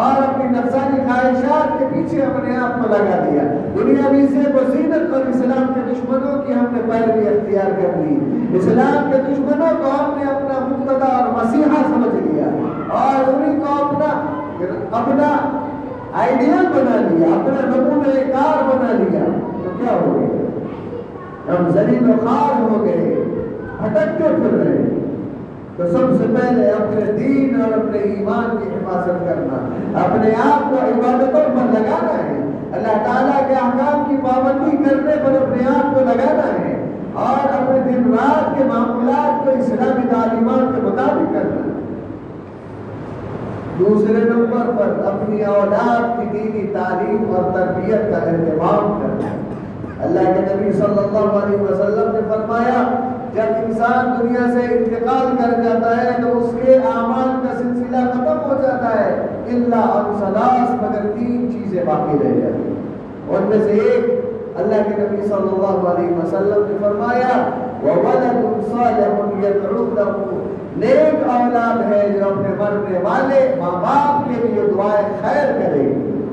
اور 0.00 0.22
اپنی 0.22 0.44
نفسانی 0.48 0.98
خواہشات 1.06 1.78
کے 1.78 1.86
پیچھے 1.92 2.22
اپنے 2.22 2.56
آپ 2.56 2.82
کو 2.82 2.88
لگا 2.88 3.18
دیا۔ 3.24 3.42
دنیاوی 3.76 4.26
سے 4.26 4.52
وزینت 4.54 5.14
اور 5.14 5.26
اسلام 5.30 5.72
کے 5.74 5.80
دشمنوں 5.92 6.36
کی 6.42 6.52
ہم 6.52 6.66
نے 6.72 6.82
پیروی 6.90 7.26
اختیار 7.28 7.70
کر 7.80 7.96
لی 8.02 8.18
اسلام 8.58 9.10
کے 9.10 9.18
دشمنوں 9.22 9.72
کو 9.80 9.90
ہم 9.90 10.18
نے 10.18 10.30
اپنا 10.60 10.76
مقتدا 10.76 11.06
اور 11.06 11.28
مسیحا 11.28 11.82
سمجھ 11.86 12.26
لیا 12.26 12.44
اور 12.98 13.34
انہیں 13.34 13.60
کو 13.60 13.84
اپنا 13.84 14.36
اپنا 14.90 15.58
آئیڈیل 16.12 16.66
بنا 16.72 16.96
لیا، 17.10 17.28
اپنا 17.28 17.76
نمونہ 17.76 18.32
کار 18.32 18.62
بنا 18.62 18.92
لیا۔ 18.92 19.20
تو 19.64 19.70
کیا 19.78 19.92
ہو 19.92 20.20
گیا 20.20 20.40
ہم 21.54 21.68
زلیل 21.70 22.10
و 22.10 22.12
خار 22.26 22.60
ہو 22.62 22.84
گئے 22.84 23.24
بھٹکتے 23.78 24.24
پھر 24.36 24.58
رہے 24.58 24.78
ہیں؟ 24.78 25.00
تو 25.76 25.86
سب 25.86 26.18
سے 26.18 26.34
پہلے 26.40 26.70
اپنے 26.70 27.12
دین 27.12 27.60
اور 27.60 27.72
اپنے 27.72 27.98
ایمان 27.98 28.56
کی 28.56 28.68
حفاظت 28.68 29.28
کرنا، 29.28 29.68
اپنے 30.04 30.30
آپ 30.30 30.70
کو 30.70 30.76
عبادتوں 30.76 31.44
پر 31.44 31.80
لگانا 31.80 32.14
ہے۔ 32.24 32.36
اللہ 32.72 33.04
تعالیٰ 33.04 33.48
کے 33.48 33.54
احکام 33.54 34.02
کی 34.08 34.16
پابندی 34.16 34.76
کرنے 34.76 35.12
پر 35.24 35.42
اپنے 35.42 35.64
آپ 35.76 35.94
کو 35.94 36.00
لگانا 36.00 36.60
ہے۔ 36.60 36.69
اور 37.20 37.48
اپنے 37.52 37.92
دن 37.92 38.12
رات 38.12 38.58
کے 38.58 38.64
معاملات 38.64 39.44
کو 39.44 39.50
اسلامی 39.50 40.08
تعلیمات 40.10 40.74
کے 40.74 40.82
مطابق 40.82 41.34
کرنا 41.34 41.68
دوسرے 43.78 44.24
نمبر 44.24 44.70
پر 44.78 45.04
اپنی 45.04 45.44
اولاد 45.44 46.20
کی 46.20 46.38
دینی 46.38 46.66
تعلیم 46.66 47.34
اور 47.36 47.52
تربیت 47.54 48.10
کا 48.10 48.16
اہتمام 48.16 49.00
کرنا 49.00 49.36
اللہ 50.04 50.20
کے 50.20 50.54
نبی 50.54 50.72
صلی 50.72 50.98
اللہ 50.98 51.32
علیہ 51.32 51.62
وسلم 51.62 52.12
نے 52.12 52.20
فرمایا، 52.28 52.82
جب 53.34 53.52
انسان 53.66 54.22
دنیا 54.22 54.52
سے 54.52 54.74
انتقال 54.74 55.36
کر 55.36 55.62
جاتا 55.62 56.04
ہے 56.04 56.10
تو 56.22 56.38
اس 56.38 56.54
کے 56.62 56.74
اعمال 56.74 57.46
کا 57.46 57.58
سلسلہ 57.58 57.96
ختم 57.96 58.50
ہو 58.50 58.62
جاتا 58.62 59.00
ہے۔ 59.00 59.26
اللہ 59.48 59.76
اور 59.76 60.14
سلاس 60.18 60.70
مگر 60.70 61.10
تین 61.18 61.48
چیزیں 61.52 61.84
باقی 61.84 62.18
رہ 62.18 62.40
جاتی 62.40 62.62
ہیں۔ 62.62 62.80
ان 63.28 63.46
میں 63.48 63.58
سے 63.58 63.70
ایک 63.70 64.19
اللہ 64.56 64.74
کے 64.74 65.02
نبی 65.02 65.22
صلی 65.22 65.48
اللہ 65.52 65.88
علیہ 65.88 66.16
وسلم 66.16 66.64
نے 66.68 66.76
فرمایا، 66.80 67.50
وَوَلَدٌ 67.82 68.60
صَالِحٌ 68.70 69.44
يَدْعُونَهُ 69.44 70.40
نیک 70.76 71.28
اولاد 71.28 71.92
ہے 71.92 72.18
جو 72.18 72.24
اپنے 72.24 72.48
مرنے 72.58 72.98
والے 72.98 73.54
ماں 73.58 73.70
باپ 73.70 74.28
کے 74.28 74.48
لیے 74.48 74.62
دعائیں 74.74 75.08
خیر 75.20 75.52
کرے 75.52 75.78
گی۔ 75.78 76.24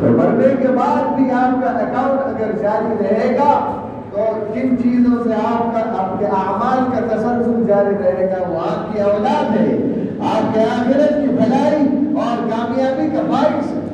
تو 0.00 0.06
مرنے 0.06 0.54
کے 0.62 0.68
بعد 0.68 1.16
بھی 1.16 1.30
آپ 1.30 1.64
کا 1.64 1.70
اکاؤنٹ 1.70 2.20
اگر 2.20 2.52
جاری 2.62 2.94
رہے 3.00 3.36
گا، 3.36 3.76
تو 4.10 4.18
کن 4.54 4.78
چیزوں 4.78 5.24
سے 5.24 5.34
آپ 5.34 5.74
کا 5.74 6.02
آپ 6.02 6.18
کے 6.18 6.26
اعمال 6.26 6.90
کا 6.90 7.16
تسلسل 7.16 7.64
جاری 7.66 7.94
رہے 8.04 8.32
گا، 8.32 8.48
وہ 8.48 8.58
آپ 8.58 8.94
کی 8.94 9.00
اولاد 9.00 9.56
ہے۔ 9.56 9.76
آپ 10.34 10.54
کے 10.54 10.60
آخرت 10.60 11.22
کی 11.22 11.28
بھلائی 11.28 11.88
اور 12.16 12.50
کامیابی 12.50 13.16
کا 13.16 13.22
باعث 13.30 13.72
ہے۔ 13.72 13.87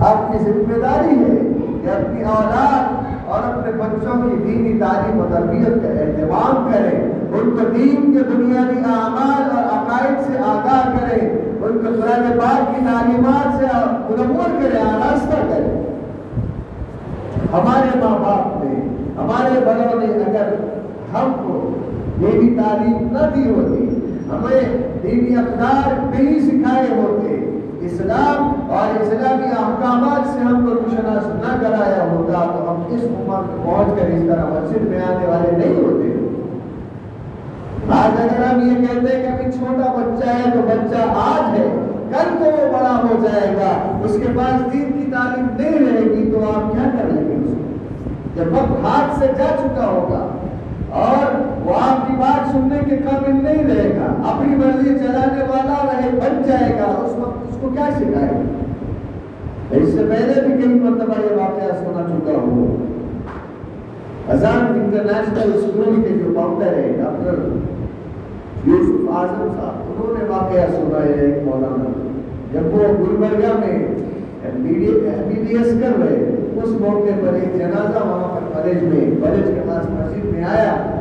آپ 0.00 0.32
کی 0.32 0.38
ذمہ 0.38 0.78
داری 0.82 1.14
ہے 1.18 1.36
کہ 1.82 1.90
اپنی 1.90 2.22
اولاد 2.22 3.26
اور 3.26 3.42
اپنے 3.42 3.72
بچوں 3.72 4.22
کی 4.22 4.36
دینی 4.44 4.78
تعلیم 4.78 5.20
و 5.20 5.26
تربیت 5.30 5.82
کا 5.82 5.88
اہتمام 5.88 6.70
کریں، 6.72 7.00
ان 7.32 7.50
کو 7.50 7.64
دین 7.76 8.12
کے 8.12 8.22
بنیادی 8.28 8.78
اعمال 8.84 9.50
اور 9.56 9.64
عقائد 9.64 10.20
سے 10.26 10.38
آگاہ 10.38 10.98
کریں، 10.98 11.28
ان 11.60 11.78
کو 11.78 11.94
قرآن 12.00 12.38
پاک 12.38 12.74
کی 12.74 12.84
تعلیمات 12.84 13.58
سے 13.58 13.66
منور 14.10 14.62
کریں، 14.62 14.80
آراستہ 14.82 15.42
کریں۔ 15.48 15.82
ہمارے 17.52 17.98
ماں 17.98 18.18
باپ 18.18 18.64
نے، 18.64 18.74
ہمارے 19.18 19.60
بڑوں 19.64 20.00
نے 20.00 20.06
اگر 20.24 20.54
ہم 21.14 21.32
کو 21.42 21.74
دینی 22.20 22.54
تعلیم 22.54 23.12
نہ 23.12 23.30
دی 23.34 23.50
ہوتی، 23.50 23.88
ہمیں 24.30 24.76
دینی 25.02 25.36
اقدار 25.36 26.00
نہیں 26.10 26.40
سکھائے 26.40 26.86
ہوتے 26.96 27.47
اسلام 27.86 28.70
اور 28.70 29.00
اسلامی 29.00 29.48
احکامات 29.58 30.28
سے 30.32 30.40
ہم 30.40 30.64
کو 30.66 30.74
روشناس 30.74 31.26
نہ 31.26 31.52
کرایا 31.60 32.04
ہوتا 32.10 32.44
تو 32.54 32.70
ہم 32.70 32.82
اس 32.88 33.04
عمر 33.04 33.42
میں 33.42 33.64
پہنچ 33.64 33.98
کر 33.98 34.06
اس 34.06 34.22
طرح 34.28 34.44
مسجد 34.44 34.88
میں 34.88 35.00
آنے 35.08 35.26
والے 35.26 35.50
نہیں 35.56 35.82
ہوتے۔ 35.82 36.06
آج 37.98 38.20
اگر 38.20 38.42
ہم 38.44 38.60
یہ 38.60 38.86
کہتے 38.86 39.16
ہیں 39.16 39.22
کہ 39.22 39.28
ابھی 39.28 39.52
چھوٹا 39.52 39.92
بچہ 39.92 40.28
ہے 40.28 40.50
تو 40.54 40.60
بچہ 40.66 41.04
آج 41.18 41.58
ہے، 41.58 41.68
کل 42.10 42.36
تو 42.38 42.44
وہ 42.44 42.72
بڑا 42.72 42.96
ہو 43.04 43.16
جائے 43.22 43.54
گا، 43.56 43.70
اس 44.04 44.16
کے 44.22 44.32
پاس 44.36 44.72
دین 44.72 44.92
کی 44.92 45.10
تعلیم 45.12 45.46
نہیں 45.58 45.78
رہے 45.78 46.02
گی 46.02 46.30
تو 46.32 46.42
آپ 46.50 46.72
کیا 46.72 46.90
کر 46.98 47.08
لیں 47.08 47.28
گے 47.28 47.34
اس 47.34 47.54
کو؟ 47.54 47.62
جب 48.34 48.52
وقت 48.52 48.84
ہاتھ 48.84 49.18
سے 49.18 49.26
جا 49.26 49.54
چکا 49.58 49.86
ہوگا 49.86 50.26
اور 50.90 51.34
وہ 51.68 51.74
آپ 51.74 52.06
کی 52.06 52.12
بات 52.18 52.50
سننے 52.50 52.78
کے 52.90 52.96
قابل 52.96 53.34
نہیں 53.42 53.64
رہے 53.64 53.96
گا۔ 53.96 54.30
اپنی 54.30 54.56
مرضی 54.56 54.98
چلانے 54.98 55.42
والا 55.42 55.92
رہے، 55.92 56.08
بن 56.10 56.42
جائے 56.46 56.72
گا۔ 56.80 56.84
اس 56.84 57.18
وقت 57.18 57.38
اس 57.48 57.56
کو 57.60 57.68
کیا 57.68 57.88
سکھائے؟ 57.96 58.42
گا 59.70 59.76
اس 59.76 59.88
سے 59.88 60.02
پہلے 60.08 60.46
بھی 60.46 60.62
کئی 60.62 60.80
مرتبہ 60.80 61.14
یہ 61.20 61.36
واقعہ 61.36 61.76
سنا 61.78 62.06
چکا 62.08 62.32
ہوں۔ 62.32 62.76
ازان 64.28 64.66
انٹرنیشنل 64.66 65.52
اسکول 65.54 66.02
کے 66.02 66.08
جو 66.08 66.32
فاؤنڈر 66.34 66.66
ہے 66.66 66.92
ڈاکٹر 66.96 67.38
یوسف 68.70 69.10
اعظم 69.16 69.48
صاحب، 69.56 69.90
انہوں 69.90 70.14
نے 70.18 70.24
واقعہ 70.28 70.76
سنا 70.76 71.02
ہے 71.02 71.12
ایک 71.12 71.46
مولانا۔ 71.46 72.08
جب 72.52 72.74
وہ 72.74 73.04
گلبرگہ 73.04 73.52
میں 73.58 73.86
ایم 74.42 74.62
بی 74.62 74.74
بی 74.74 75.56
ایس 75.56 75.74
کر 75.82 76.02
رہے، 76.02 76.34
اس 76.62 76.70
موقع 76.80 77.26
پر 77.26 77.34
ایک 77.34 77.58
جنازہ 77.58 78.06
وہاں 78.06 78.34
پر 78.34 78.40
کالج 78.52 78.82
میں 78.82 79.10
کالج 79.24 79.46
کے 79.46 79.60
پاس 79.68 79.90
مسجد 79.90 80.24
میں 80.24 80.44
آیا۔ 80.44 80.97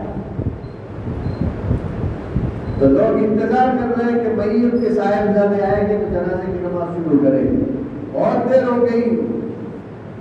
تو 2.79 2.85
لوگ 2.85 3.17
انتظار 3.17 3.67
کر 3.77 3.97
رہے 3.97 4.11
ہیں 4.11 4.19
کہ 4.19 4.29
میت 4.35 4.83
کے 4.83 4.93
صاحب 4.93 5.33
زیادہ 5.33 5.63
آئے 5.73 5.89
گے 5.89 5.97
تو 5.97 6.05
جنازے 6.11 6.51
کی 6.51 6.57
نماز 6.61 6.95
شروع 6.95 7.19
کریں 7.23 7.43
بہت 8.13 8.53
دیر 8.53 8.63
ہو 8.63 8.81
گئی۔ 8.81 9.21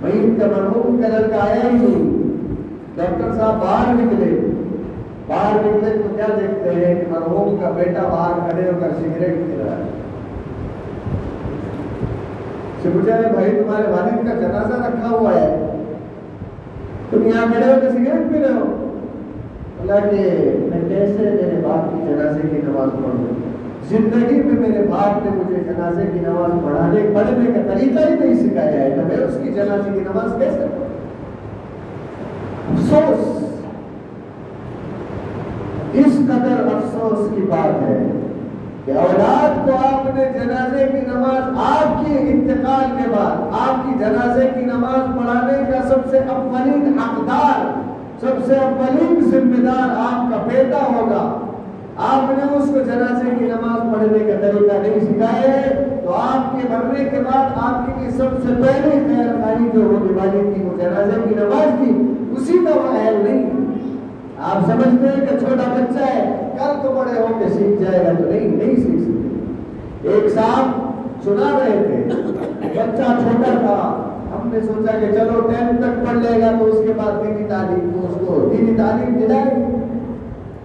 میت 0.01 0.39
کا 0.39 0.47
مرحوم 0.47 1.01
کا 1.01 1.07
لڑکا 1.07 1.37
آیا 1.37 1.69
ہی 1.73 1.77
نہیں۔ 1.77 2.17
ڈاکٹر 2.95 3.37
صاحب 3.37 3.59
باہر 3.61 3.93
نکلے۔ 3.93 4.39
باہر 5.27 5.59
نکلے 5.65 5.93
تو 5.93 6.15
کیا 6.15 6.25
دیکھتے 6.41 6.85
ہیں 6.85 6.95
کہ 6.95 7.11
مرحوم 7.11 7.57
کا 7.63 7.69
بیٹا 7.69 8.01
باہر 8.01 8.49
کھڑے 8.49 8.71
ہو 8.71 8.79
کر 8.79 8.89
سگریٹ 8.89 9.35
پی 9.35 9.53
رہا 9.59 9.75
ہے۔ 9.75 9.83
سے 12.81 12.89
پوچھا 12.93 13.15
بھائی 13.33 13.51
تمہارے 13.51 13.87
والد 13.87 14.27
کا 14.27 14.33
جنازہ 14.33 14.83
رکھا 14.87 15.09
ہوا 15.09 15.33
ہے۔ 15.35 15.71
تم 17.09 17.27
یہاں 17.27 17.53
کھڑے 17.53 17.73
ہو 17.73 17.79
کے 17.81 17.89
سگریٹ 17.89 18.33
پی 18.33 18.39
رہے 18.39 18.51
ہو؟ 18.51 18.86
اللہ 19.89 20.09
کہ 20.09 20.55
میں 20.69 20.89
کیسے 20.89 21.23
میرے 21.23 21.61
باپ 21.63 21.91
کی 21.91 22.13
جنازے 22.13 22.41
کی 22.41 22.61
نماز 22.63 22.89
پڑھوں 22.91 23.25
زندگی 23.89 24.43
میں 24.43 24.69
میرے 24.69 24.83
باپ 24.87 25.25
نے 25.25 25.31
مجھے 25.35 25.63
جنازے 25.63 26.01
کی 26.13 26.19
نماز 26.19 26.51
پڑھانے، 26.65 27.01
پڑھنے 27.13 27.51
کا 27.51 27.73
طریقہ 27.73 27.99
ہی 28.07 28.15
نہیں 28.19 28.33
سکھایا 28.33 28.71
ہے۔ 28.71 28.89
تو 28.89 29.07
میں 29.07 29.25
اس 29.25 29.37
کی 29.43 29.53
جنازے 29.53 29.89
کی 29.93 29.99
نماز 29.99 30.33
کیسے 30.39 30.57
پڑھوں؟ 30.57 30.87
افسوس۔ 32.73 33.43
اس 35.93 36.19
قدر 36.27 36.67
افسوس 36.75 37.35
کی 37.35 37.41
بات 37.41 37.81
ہے 37.81 38.11
کہ 38.85 38.91
اولاد 38.91 39.65
کو 39.65 39.71
آپ 39.87 40.17
نے 40.17 40.25
جنازے 40.33 40.87
کی 40.91 40.99
نماز، 41.07 41.57
آپ 41.65 42.05
کی 42.05 42.17
انتقال 42.17 43.03
کے 43.03 43.09
بعد 43.09 43.53
آپ 43.67 43.85
کی 43.85 43.99
جنازے 43.99 44.49
کی 44.53 44.65
نماز 44.65 45.17
پڑھانے 45.17 45.71
کا 45.71 45.87
سب 45.87 46.09
سے 46.09 46.17
اولین 46.17 46.99
حقدار 46.99 47.86
سب 48.21 48.45
سے 48.45 48.55
اولین 48.55 49.19
ذمہ 49.21 49.65
دار 49.65 49.89
آپ 49.89 50.31
کا 50.31 50.37
بیٹا 50.47 50.77
ہوگا۔ 50.77 51.39
آپ 51.97 52.31
نے 52.31 52.55
اس 52.55 52.69
کو 52.73 52.79
جنازے 52.79 53.29
کی 53.39 53.45
نماز 53.45 53.93
پڑھنے 53.93 54.19
کا 54.19 54.37
طریقہ 54.41 54.73
نہیں 54.73 54.99
سکھایا 54.99 55.53
ہے۔ 55.53 55.99
تو 56.03 56.13
آپ 56.13 56.51
کے 56.51 56.67
مرنے 56.69 57.03
کے 57.03 57.17
بعد 57.19 57.49
آپ 57.55 57.85
کے 57.85 57.91
لیے 57.99 58.09
سب 58.09 58.27
سے 58.47 58.53
پہلے 58.53 58.89
خیر 58.89 59.43
خائی 59.43 59.69
جو 59.73 59.81
ہونے 59.81 60.13
والی 60.13 60.53
تھی 60.53 60.63
وہ 60.63 60.77
جنازے 60.77 61.21
کی 61.29 61.35
نماز 61.35 61.77
تھی، 61.77 62.13
اسی 62.37 62.65
کا 62.65 62.79
وہ 62.79 62.97
اہل 62.97 63.15
نہیں۔ 63.23 63.49
آپ 64.41 64.65
سمجھتے 64.65 65.07
ہیں 65.07 65.25
کہ 65.25 65.37
چھوٹا 65.37 65.73
بچہ 65.73 66.15
ہے، 66.15 66.49
کل 66.57 66.87
تو 66.87 66.93
بڑے 66.93 67.19
ہو 67.21 67.27
کے 67.39 67.49
سیکھ 67.49 67.83
جائے 67.83 68.05
گا 68.05 68.11
تو 68.11 68.29
نہیں 68.29 68.39
نہیں 68.39 68.75
سیکھ 68.75 69.01
سکتے۔ 69.01 70.09
ایک 70.09 70.33
صاحب 70.33 70.65
سنا 71.23 71.59
رہے 71.59 71.83
تھے، 71.87 72.03
بچہ 72.61 73.01
چھوٹا 73.01 73.57
تھا 73.59 74.06
ہم 74.47 74.53
نے 74.53 74.61
سوچا 74.61 74.99
کہ 74.99 75.11
چلو 75.11 75.41
ٹینتھ 75.41 75.81
تک 75.81 76.07
پڑھ 76.07 76.17
لے 76.17 76.41
گا 76.41 76.51
تو 76.59 76.65
اس 76.65 76.87
کے 76.87 76.93
بعد 76.97 77.23
دینی 77.23 77.47
تعلیم 77.49 77.89
کو 77.93 78.07
اس 78.09 78.27
کو 78.27 78.53
دینی 78.53 78.75
تعلیم 78.77 79.19
دلائے 79.19 79.65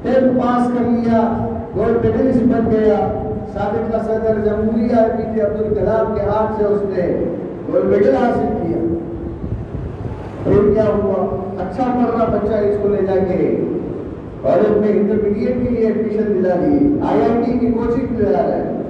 ٹینتھ 0.03 0.41
پاس 0.41 0.67
کر 0.67 0.85
لیا، 0.85 1.49
گولڈ 1.77 2.05
میڈلسٹ 2.05 2.43
بن 2.43 2.71
گیا۔ 2.71 3.13
سابق 3.53 3.93
کا 3.93 3.99
صدر 3.99 4.39
جمہوریہ 4.45 4.95
پی 5.17 5.23
جے 5.35 5.41
عبد 5.41 5.61
الکلام 5.61 6.15
کے 6.15 6.21
ہاتھ 6.21 6.53
سے 6.59 6.65
اس 6.65 6.81
نے 6.83 7.25
گولڈ 7.73 7.85
میڈل 7.85 8.17
حاصل 8.17 8.47
کیا۔ 8.63 8.95
پھر 10.45 10.75
کیا 10.75 10.85
ہوا؟ 10.85 11.37
اچھا 11.59 11.83
پڑھ 11.83 12.17
رہا 12.17 12.39
بچہ 12.39 12.53
اس 12.53 12.77
کو 12.83 12.89
لے 12.89 13.07
جا 13.07 13.15
کے۔ 13.15 13.65
کالج 14.43 14.77
میں 14.77 14.89
انٹرمیڈیٹ 14.89 15.55
کے 15.63 15.75
لیے 15.75 15.87
ایڈمیشن 15.87 16.35
دلا 16.35 16.55
دی۔ 16.55 16.99
آئی 17.09 17.21
آئی 17.21 17.43
ٹی 17.45 17.59
کی 17.59 17.67
کوچنگ 17.67 18.07
دلا 18.07 18.43
رہا 18.43 18.57
ہے۔ 18.57 18.82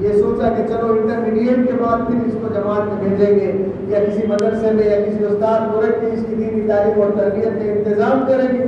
یہ 0.00 0.12
سوچا 0.12 0.48
کہ 0.48 0.62
چلو 0.68 0.92
انٹرمیڈیٹ 0.92 1.66
کے 1.66 1.72
بعد 1.72 1.96
پھر 2.06 2.26
اس 2.26 2.34
کو 2.42 2.48
جماعت 2.54 2.86
میں 2.86 3.08
بھیجیں 3.08 3.34
گے 3.34 3.52
یا 3.88 3.98
کسی 4.04 4.26
مدرسے 4.26 4.70
میں 4.72 4.84
یا 4.84 5.00
کسی 5.00 5.24
استاد 5.24 5.74
کو 5.74 5.80
رکھ 5.80 6.00
کے 6.00 6.06
اس 6.06 6.24
کی 6.28 6.34
دینی 6.34 6.68
تعلیم 6.68 7.02
اور 7.02 7.10
تربیت 7.18 7.44
کا 7.44 7.72
انتظام 7.72 8.24
کریں 8.28 8.58
گے۔ 8.58 8.64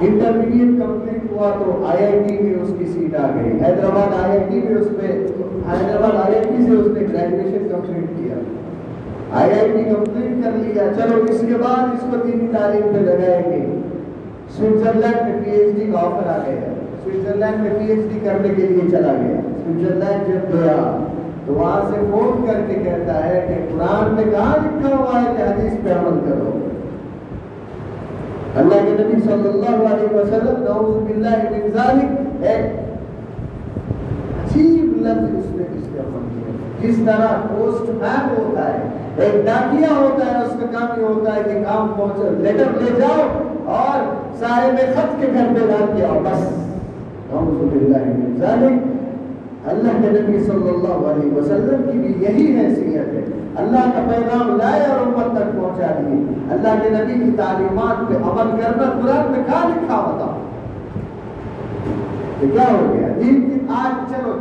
انٹرمیڈیٹ 0.00 0.82
کمپلیٹ 0.82 1.32
ہوا 1.32 1.50
تو 1.64 1.84
آئی 1.86 2.04
آئی 2.04 2.22
ٹی 2.28 2.38
میں 2.42 2.62
اس 2.62 2.74
کی 2.78 2.84
سیٹ 2.86 3.14
آ 3.14 3.26
گئی۔ 3.34 3.52
حیدرآباد 3.52 4.24
آئی 4.24 4.30
آئی 4.30 4.50
ٹی 4.50 4.68
میں 4.68 4.80
اس 4.80 4.88
میں 4.90 5.12
حیدرآباد 5.72 6.16
آئی 6.24 6.34
آئی 6.34 6.44
ٹی 6.44 6.64
سے 6.64 6.70
اس 6.70 6.86
نے 6.86 7.00
گریجویشن 7.00 7.68
کمپلیٹ 7.68 8.04
کیا۔ 8.18 8.34
آئی 9.32 9.52
آئی 9.52 9.68
ٹی 9.68 9.84
کمپلیٹ 9.84 10.44
کر 10.44 10.50
لیا۔ 10.54 10.82
چلو 10.96 11.24
اس 11.28 11.40
کے 11.40 11.54
بعد 11.54 11.82
اس 11.94 12.04
کو 12.10 12.16
دینی 12.16 12.46
تعلیم 12.58 12.92
پہ 12.92 12.98
لگائیں 12.98 13.42
گے۔ 13.52 13.78
سوئٹزرلینڈ 14.56 15.22
میں 15.24 15.44
پی 15.44 15.50
ایچ 15.50 15.74
ڈی 15.76 15.92
کا 15.92 15.98
آفر 15.98 16.28
آ 16.28 16.38
گیا۔ 16.46 16.74
سوئٹزرلینڈ 17.04 17.60
میں 17.60 17.70
پی 17.78 17.92
ایچ 17.92 18.12
ڈی 18.12 18.18
کرنے 18.24 18.48
کے 18.48 18.62
لیے 18.62 18.90
چلا 18.90 19.12
گیا۔ 19.12 19.40
سوئٹزرلینڈ 19.68 20.28
جب 20.28 20.52
گیا 20.52 20.76
تو 21.46 21.54
وہاں 21.54 21.80
سے 21.90 21.96
فون 22.10 22.46
کر 22.46 22.60
کے 22.68 22.74
کہتا 22.84 23.24
ہے 23.24 23.44
کہ 23.48 23.54
قرآن 23.68 24.14
میں 24.14 24.24
کہاں 24.30 24.56
لکھا 24.64 24.96
ہوا 24.96 25.20
ہے 25.20 25.32
کہ 25.36 25.42
حدیث 25.42 25.72
پہ 25.84 25.92
عمل 25.92 26.18
کرو۔ 26.26 26.50
اللہ 28.60 28.84
کے 28.84 28.92
نبی 29.02 29.20
صلی 29.24 29.48
اللہ 29.48 29.76
علیہ 29.88 30.14
وسلم 30.14 30.62
نعوذ 30.62 30.96
باللہ 31.06 31.36
من 31.50 31.70
ذالک 31.74 32.44
ایک 32.46 32.64
عجیب 34.44 34.96
لفظ 35.06 35.36
اس 35.38 35.50
نے 35.56 35.64
استعمال 35.78 36.24
کیا۔ 36.34 36.56
جس 36.80 36.96
طرح 37.06 37.46
پوسٹ 37.48 37.88
مین 38.02 38.28
ہوتا 38.36 38.72
ہے، 38.72 38.88
ایک 39.16 39.44
ڈاکیا 39.46 39.90
ہوتا 39.98 40.26
ہے، 40.26 40.44
اس 40.44 40.52
کا 40.60 40.66
کام 40.78 41.00
یہ 41.00 41.06
ہوتا 41.06 41.34
ہے 41.34 41.42
کہ 41.44 41.62
کام 41.64 41.92
پہنچے 41.96 42.30
لیٹر 42.42 42.80
لے 42.82 42.90
جاؤ 42.98 43.28
اور 43.78 44.12
صاحب 44.40 44.78
خط 44.94 45.20
کے 45.20 45.26
گھر 45.32 45.54
پہ 45.54 45.66
ڈال 45.70 45.96
کے 45.96 46.06
بس۔ 46.24 46.46
نعوذ 47.32 47.58
باللہ 47.72 48.04
من 48.06 48.36
ذالک 48.40 48.96
اللہ 49.68 49.88
کے 50.02 50.20
نبی 50.20 50.40
صلی 50.40 50.68
اللہ 50.68 51.06
علیہ 51.06 51.34
وسلم 51.34 51.92
کی 51.92 51.98
بھی 51.98 52.24
یہی 52.24 52.58
حیثیت 52.58 53.14
ہے۔ 53.14 53.24
اللہ 53.56 53.76
کا 53.76 54.08
پیغام 54.08 54.56
لائے 54.56 54.82
اور 54.82 55.06
امت 55.06 55.36
تک 55.36 55.56
پہنچا 55.56 55.86
دیے۔ 55.86 56.24
اللہ 56.50 56.82
کے 56.82 56.88
نبی 56.90 57.24
کی 57.24 57.36
تعلیمات 57.36 58.08
پہ 58.08 58.14
عمل 58.14 58.60
کرنا 58.60 58.82
قرآن 58.82 59.32
میں 59.32 59.44
کہاں 59.46 59.68
لکھا 59.68 59.96
ہوتا؟ 59.96 60.40
تو 62.40 62.46
کیا 62.52 62.64
ہو 62.72 62.94
گیا؟ 62.94 63.08
دین 63.08 63.40
کی 63.40 63.58
آج 63.68 64.12
چلو، 64.12 64.32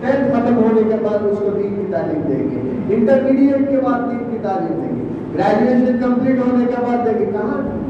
ٹینتھ 0.00 0.32
ختم 0.32 0.56
ہونے 0.56 0.82
کے 0.82 0.94
بعد 1.02 1.18
اس 1.22 1.38
کو 1.38 1.48
دین 1.50 1.74
کی 1.74 1.92
تعلیم 1.92 2.22
دیں 2.28 2.50
گے۔ 2.50 2.94
انٹرمیڈیٹ 2.94 3.70
کے 3.70 3.76
بعد 3.76 4.10
دین 4.10 4.30
کی 4.30 4.38
تعلیم 4.42 4.80
دیں 4.82 4.96
گے۔ 4.96 5.34
گریجویشن 5.34 5.98
کمپلیٹ 6.02 6.38
ہونے 6.38 6.64
کے 6.64 6.80
بعد 6.80 7.06
دیں 7.06 7.18
گے۔ 7.18 7.26
کہاں؟ 7.26 7.81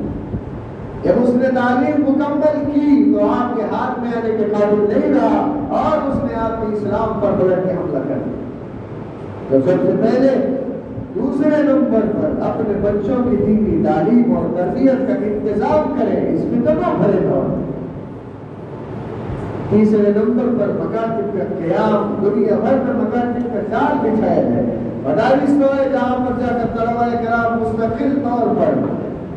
جب 1.04 1.12
اس 1.22 1.34
نے 1.34 1.48
تعلیم 1.54 2.00
مکمل 2.08 2.58
کی 2.64 3.12
تو 3.12 3.30
آپ 3.30 3.56
کے 3.56 3.62
ہاتھ 3.72 4.00
میں 4.00 4.10
آنے 4.16 4.36
کے 4.38 4.44
قابل 4.52 4.84
نہیں 4.88 5.14
رہا 5.14 5.40
اور 5.80 6.08
اس 6.08 6.24
نے 6.24 6.34
آپ 6.40 6.60
کے 6.60 6.76
اسلام 6.76 7.20
پر 7.20 7.32
بلٹ 7.38 7.64
کے 7.64 7.72
حملہ 7.72 7.98
کر 8.08 8.18
دیا۔ 8.24 8.40
تو 9.48 9.58
سب 9.60 9.82
سے 9.86 9.92
پہلے 10.00 10.28
دوسرے 11.14 11.62
نمبر 11.62 12.00
پر 12.12 12.42
اپنے 12.42 12.74
بچوں 12.82 13.16
کی 13.30 13.36
دینی 13.36 13.82
تعلیم 13.84 14.36
اور 14.36 14.44
تربیت 14.56 15.08
کا 15.08 15.14
انتظام 15.14 15.92
کریں، 15.98 16.34
اس 16.34 16.44
میں 16.44 16.60
تو 16.66 16.72
نہ 16.72 16.92
بھرے 16.98 17.18
دور 17.22 17.50
تیسرے 19.70 20.12
نمبر 20.16 20.48
پر 20.58 20.72
مکاتب 20.72 21.38
کا 21.38 21.44
قیام، 21.58 22.14
دنیا 22.22 22.56
بھر 22.60 22.78
میں 22.86 22.94
مکاتب 22.94 23.52
کا 23.52 23.60
جال 23.70 23.98
بچھایا 24.02 24.42
جائے۔ 24.42 24.78
مدارس 25.04 25.54
تو 25.60 25.76
ہے 25.76 25.88
جہاں 25.92 26.16
پر 26.24 26.40
جا 26.40 26.58
کر 26.58 26.76
طلباء 26.76 27.08
کرام 27.24 27.60
مستقل 27.60 28.18
طور 28.24 28.54
پر 28.54 28.74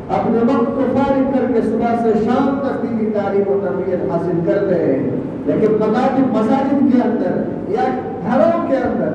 اپنے 0.09 0.37
وقت 0.37 0.65
کو 0.65 0.81
فارغ 0.93 1.31
کر 1.33 1.53
کے 1.53 1.61
صبح 1.61 1.95
سے 2.03 2.25
شام 2.25 2.59
تک 2.63 2.83
دینی 2.83 3.11
تعلیم 3.11 3.47
و 3.47 3.59
تربیت 3.63 4.11
حاصل 4.11 4.39
کرتے 4.45 4.75
ہیں 4.75 5.09
لیکن 5.45 5.73
پتا 5.77 6.07
مساجد 6.33 6.93
کے 6.93 7.01
اندر 7.05 7.41
یا 7.71 7.83
گھروں 8.21 8.67
کے 8.67 8.77
اندر 8.77 9.11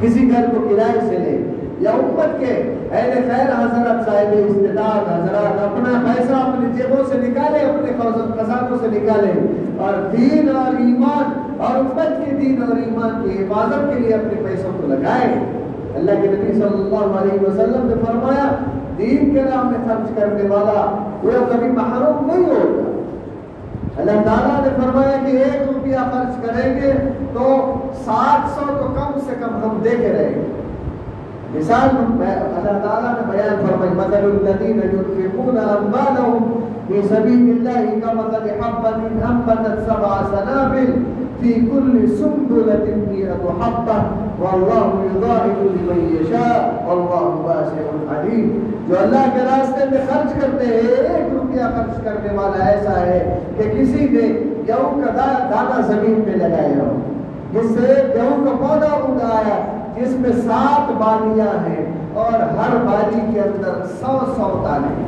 کسی 0.00 0.30
گھر 0.30 0.44
کو 0.54 0.68
کرائے 0.68 1.00
سے 1.08 1.18
لے 1.18 1.50
یا 1.80 1.90
امت 1.90 2.40
کے 2.40 2.74
اہل 2.92 3.10
خیر 3.12 3.52
حضرت 3.52 4.06
صاحب 4.06 4.34
استداد، 4.48 5.12
حضرات 5.12 5.62
اپنا 5.62 6.02
پیسہ 6.06 6.32
اپنی 6.32 6.66
جیبوں 6.76 7.04
سے 7.04 7.18
نکالے، 7.18 7.58
اپنے 7.58 7.92
خزانوں 8.36 8.78
سے 8.80 8.86
نکالے۔ 8.86 9.32
اور 9.78 10.16
دین 10.16 10.48
اور 10.48 10.74
ایمان 10.78 11.32
اور 11.58 11.78
امت 11.78 12.24
کے 12.24 12.36
دین 12.36 12.62
اور 12.62 12.76
ایمان 12.76 13.22
کی 13.22 13.44
حفاظت 13.44 13.94
کے 13.94 14.00
لیے 14.00 14.14
اپنے 14.14 14.42
پیسوں 14.44 14.70
کو 14.80 14.86
لگائے۔ 14.86 15.53
اللہ 15.94 16.10
کے 16.22 16.28
نبی 16.28 16.52
صلی 16.52 16.62
اللہ 16.62 17.18
علیہ 17.18 17.46
وسلم 17.46 17.86
نے 17.86 17.94
فرمایا، 18.06 18.48
دین 18.98 19.34
کے 19.34 19.42
نام 19.42 19.66
میں 19.66 19.78
خرچ 19.88 20.18
کرنے 20.18 20.42
والا 20.42 21.08
وہ 21.22 21.52
کبھی 21.52 21.68
محروم 21.68 22.26
نہیں 22.26 22.44
ہوگا۔ 22.44 22.90
اللہ 23.96 24.10
تعالیٰ 24.10 24.60
نے 24.60 24.68
فرمایا 24.82 25.16
کہ 25.26 25.36
ایک 25.36 25.62
روپیہ 25.74 25.96
خرچ 25.96 26.46
کریں 26.46 26.76
گے 26.76 26.92
تو 27.32 27.74
سات 28.04 28.48
سو 28.54 28.66
تو 28.66 28.84
کم 28.84 29.20
سے 29.26 29.34
کم 29.40 29.54
ہم 29.54 29.78
دے 29.84 29.90
کے 29.90 30.12
رہیں 30.12 30.34
گے۔ 30.34 30.46
مثال 31.54 31.88
اللہ 31.96 32.86
تعالیٰ 32.86 33.12
نے 33.12 33.30
بیان 33.30 33.66
فرمائی، 33.66 33.90
مثل 33.94 34.24
الذین 34.24 34.80
ينفقون 34.92 35.58
اموالهم 35.58 36.60
في 36.86 37.00
سبيل 37.08 37.56
الله 37.56 38.00
كمثل 38.00 38.50
حبة 38.62 39.06
أنبتت 39.30 39.86
سبع 39.86 40.22
سنابل۔ 40.30 41.02
في 41.44 41.52
كل 41.52 42.16
سنبلة 42.18 42.84
مئة 43.10 43.44
حبة 43.60 44.00
والله 44.38 45.04
يضاعف 45.14 45.62
لمن 45.62 46.16
يشاء 46.20 46.88
والله 46.88 47.40
واسع 47.40 48.14
عليم۔ 48.14 48.70
جو 48.88 48.94
اللہ 49.02 49.24
کے 49.34 49.40
راستے 49.44 49.84
میں 49.90 49.98
خرچ 50.08 50.32
کرتے 50.40 50.66
ہیں، 50.66 50.72
ایک 50.72 51.34
روپیہ 51.34 51.62
خرچ 51.62 52.04
کرنے 52.04 52.36
والا 52.36 52.64
ایسا 52.64 53.00
ہے 53.00 53.38
کہ 53.56 53.62
کسی 53.62 54.08
نے 54.10 54.52
گیہوں 54.66 55.00
کا 55.00 55.10
دانا 55.50 55.80
زمین 55.86 56.22
پہ 56.24 56.30
لگایا 56.30 56.82
ہو۔ 56.82 56.96
جس 57.52 57.70
سے 57.70 58.12
گیہوں 58.14 58.44
کا 58.44 58.50
پودا 58.50 58.96
اگایا، 58.96 59.76
جس 59.96 60.20
میں 60.20 60.32
سات 60.32 60.92
بالیاں 60.92 61.68
ہیں 61.68 61.86
اور 62.14 62.32
ہر 62.32 62.76
بالی 62.76 63.32
کے 63.34 63.40
اندر 63.40 63.86
سو 63.86 64.18
سو 64.36 64.64
دانے۔ 64.64 65.04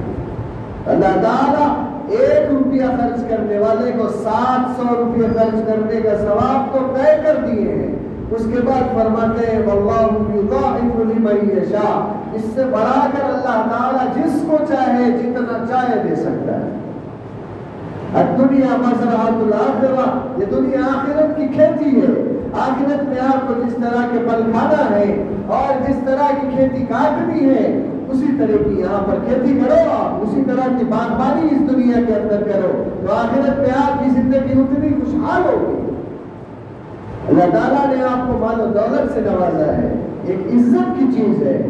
اللہ 0.87 1.23
تعالیٰ 1.23 1.86
ایک 2.09 2.53
روپیہ 2.53 2.85
خرچ 2.85 3.21
کرنے 3.29 3.59
والے 3.59 3.93
کو 3.93 4.09
سات 4.09 4.77
سو 4.77 4.97
روپیہ 4.97 5.27
خرچ 5.27 5.67
کرنے 5.67 6.01
کا 6.01 6.17
ثواب 6.17 6.73
تو 6.73 6.97
طے 6.97 7.23
کر 7.25 7.37
دیے 7.47 7.73
ہیں۔ 7.73 7.95
اس 8.31 8.47
کے 8.55 8.61
بعد 8.61 8.95
فرماتے 8.95 9.47
ہیں 9.47 9.63
اس 12.35 12.43
سے 12.55 12.65
بڑھا 12.65 13.07
کر 13.13 13.25
اللہ 13.25 13.67
تعالیٰ 13.71 14.07
جس 14.17 14.43
کو 14.49 14.57
چاہے، 14.69 15.11
جتنا 15.11 15.67
چاہے 15.69 16.09
دے 16.09 16.15
سکتا 16.15 16.53
ہے۔ 16.53 16.71
دنیا 18.39 18.77
مسرات 18.77 19.43
الآخرہ 19.43 20.19
یہ 20.37 20.45
دنیا 20.45 20.87
آخرت 20.87 21.37
کی 21.37 21.49
کھیتی 21.49 22.01
ہے۔ 22.01 22.39
آخرت 22.59 23.03
میں 23.03 23.21
آپ 23.21 23.49
کو 23.49 23.55
جس 23.67 23.73
طرح 23.73 24.03
کے 24.13 24.19
پل 24.19 24.51
کھانا 24.53 24.97
ہے 24.97 25.23
اور 25.47 25.89
جس 25.89 25.97
طرح 26.05 26.41
کی 26.41 26.47
کھیتی 26.57 26.87
کاٹنی 26.87 27.51
ہے 27.51 27.86
اسی 28.09 28.27
طرح 28.39 28.69
کی 28.69 28.81
یہاں 28.81 29.07
پر 29.07 29.15
کھیتی 29.25 29.61
کرو 29.61 29.75
آپ 29.91 30.23
اسی 30.23 30.43
طرح 30.47 30.79
کی 30.79 30.85
باغبانی 30.85 31.49
اس 31.51 31.75
دنیا 31.75 31.97
کے 32.07 32.15
اندر 32.15 32.43
کرو، 32.43 32.85
تو 33.07 33.13
آخرت 33.13 33.57
پہ 33.57 33.67
آپ 33.77 34.05
کی 34.05 34.11
زندگی 34.11 34.61
اتنی 34.61 34.89
خوشحال 34.89 35.43
ہوگی۔ 35.43 35.93
اللہ 37.29 37.45
تعالیٰ 37.45 37.97
نے 37.97 38.05
آپ 38.05 38.33
کو 38.33 38.39
مال 38.39 38.61
و 38.61 38.67
دولت 38.67 39.15
سے 39.15 39.21
نوازا 39.21 39.73
ہے۔ 39.73 39.95
ایک 40.25 40.55
عزت 40.55 40.99
کی 40.99 41.05
چیز 41.15 41.43
ہے۔ 41.43 41.67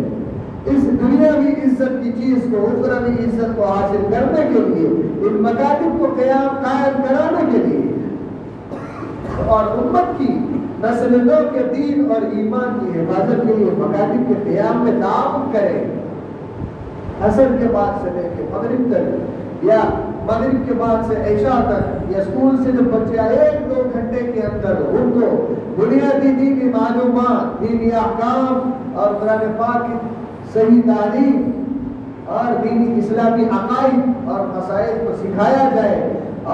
اس 0.64 0.82
دنیا 0.82 1.30
بھی 1.30 1.48
عزت 1.48 2.02
کی 2.02 2.12
چیز 2.12 2.38
کو، 2.50 2.68
اخروی 2.72 3.14
عزت 3.14 3.56
کو 3.56 3.64
حاصل 3.64 4.06
کرنے 4.10 4.42
کے 4.54 4.60
لیے، 4.60 4.88
ان 5.26 5.42
مکاتب 5.42 5.98
کو 5.98 6.06
قیام 6.16 6.56
قائم 6.62 7.02
کرانے 7.02 7.50
کے 7.52 7.58
لیے۔ 7.58 7.92
اور 9.46 9.64
امت 9.64 10.18
کی 10.18 10.38
نسل 10.82 11.26
نو 11.26 11.48
کے 11.52 11.60
دین 11.76 12.10
اور 12.10 12.22
ایمان 12.22 12.78
کی 12.80 13.00
حفاظت 13.00 13.48
کے 13.48 13.52
لیے 13.56 13.70
مکاتب 13.78 14.28
کے 14.28 14.50
قیام 14.50 14.84
میں 14.84 14.92
تعاون 14.92 15.52
کریں۔ 15.52 15.95
حسن 17.20 17.56
کے 17.58 17.68
بعد 17.72 18.02
سے 18.02 18.10
لے 18.14 18.28
کے 18.36 18.44
مغرب 18.50 18.92
تک، 18.92 19.64
یا 19.64 19.80
مغرب 20.26 20.66
کے 20.66 20.74
بعد 20.78 21.06
سے 21.08 21.14
عشاء 21.34 21.60
تک، 21.68 22.10
یا 22.12 22.20
اسکول 22.22 22.56
سے 22.64 22.72
جب 22.72 22.90
بچے 22.92 23.18
آئے، 23.18 23.36
ایک 23.36 23.68
دو 23.70 23.82
گھنٹے 23.92 24.22
کے 24.32 24.40
اندر 24.46 24.82
ان 24.90 25.10
کو 25.14 25.30
بنیادی 25.76 26.32
دینی 26.40 26.70
معلومات، 26.72 27.60
دینی 27.60 27.92
احکام 27.92 28.70
اور 28.98 29.14
قرآن 29.20 29.52
پاک 29.56 29.86
کی 29.86 29.96
صحیح 30.52 30.80
تعلیم 30.86 31.50
اور 32.36 32.52
دینی 32.62 32.98
اسلامی 32.98 33.44
عقائد 33.56 34.28
اور 34.28 34.46
مسائل 34.46 34.94
کو 35.06 35.12
سکھایا 35.22 35.68
جائے 35.74 35.98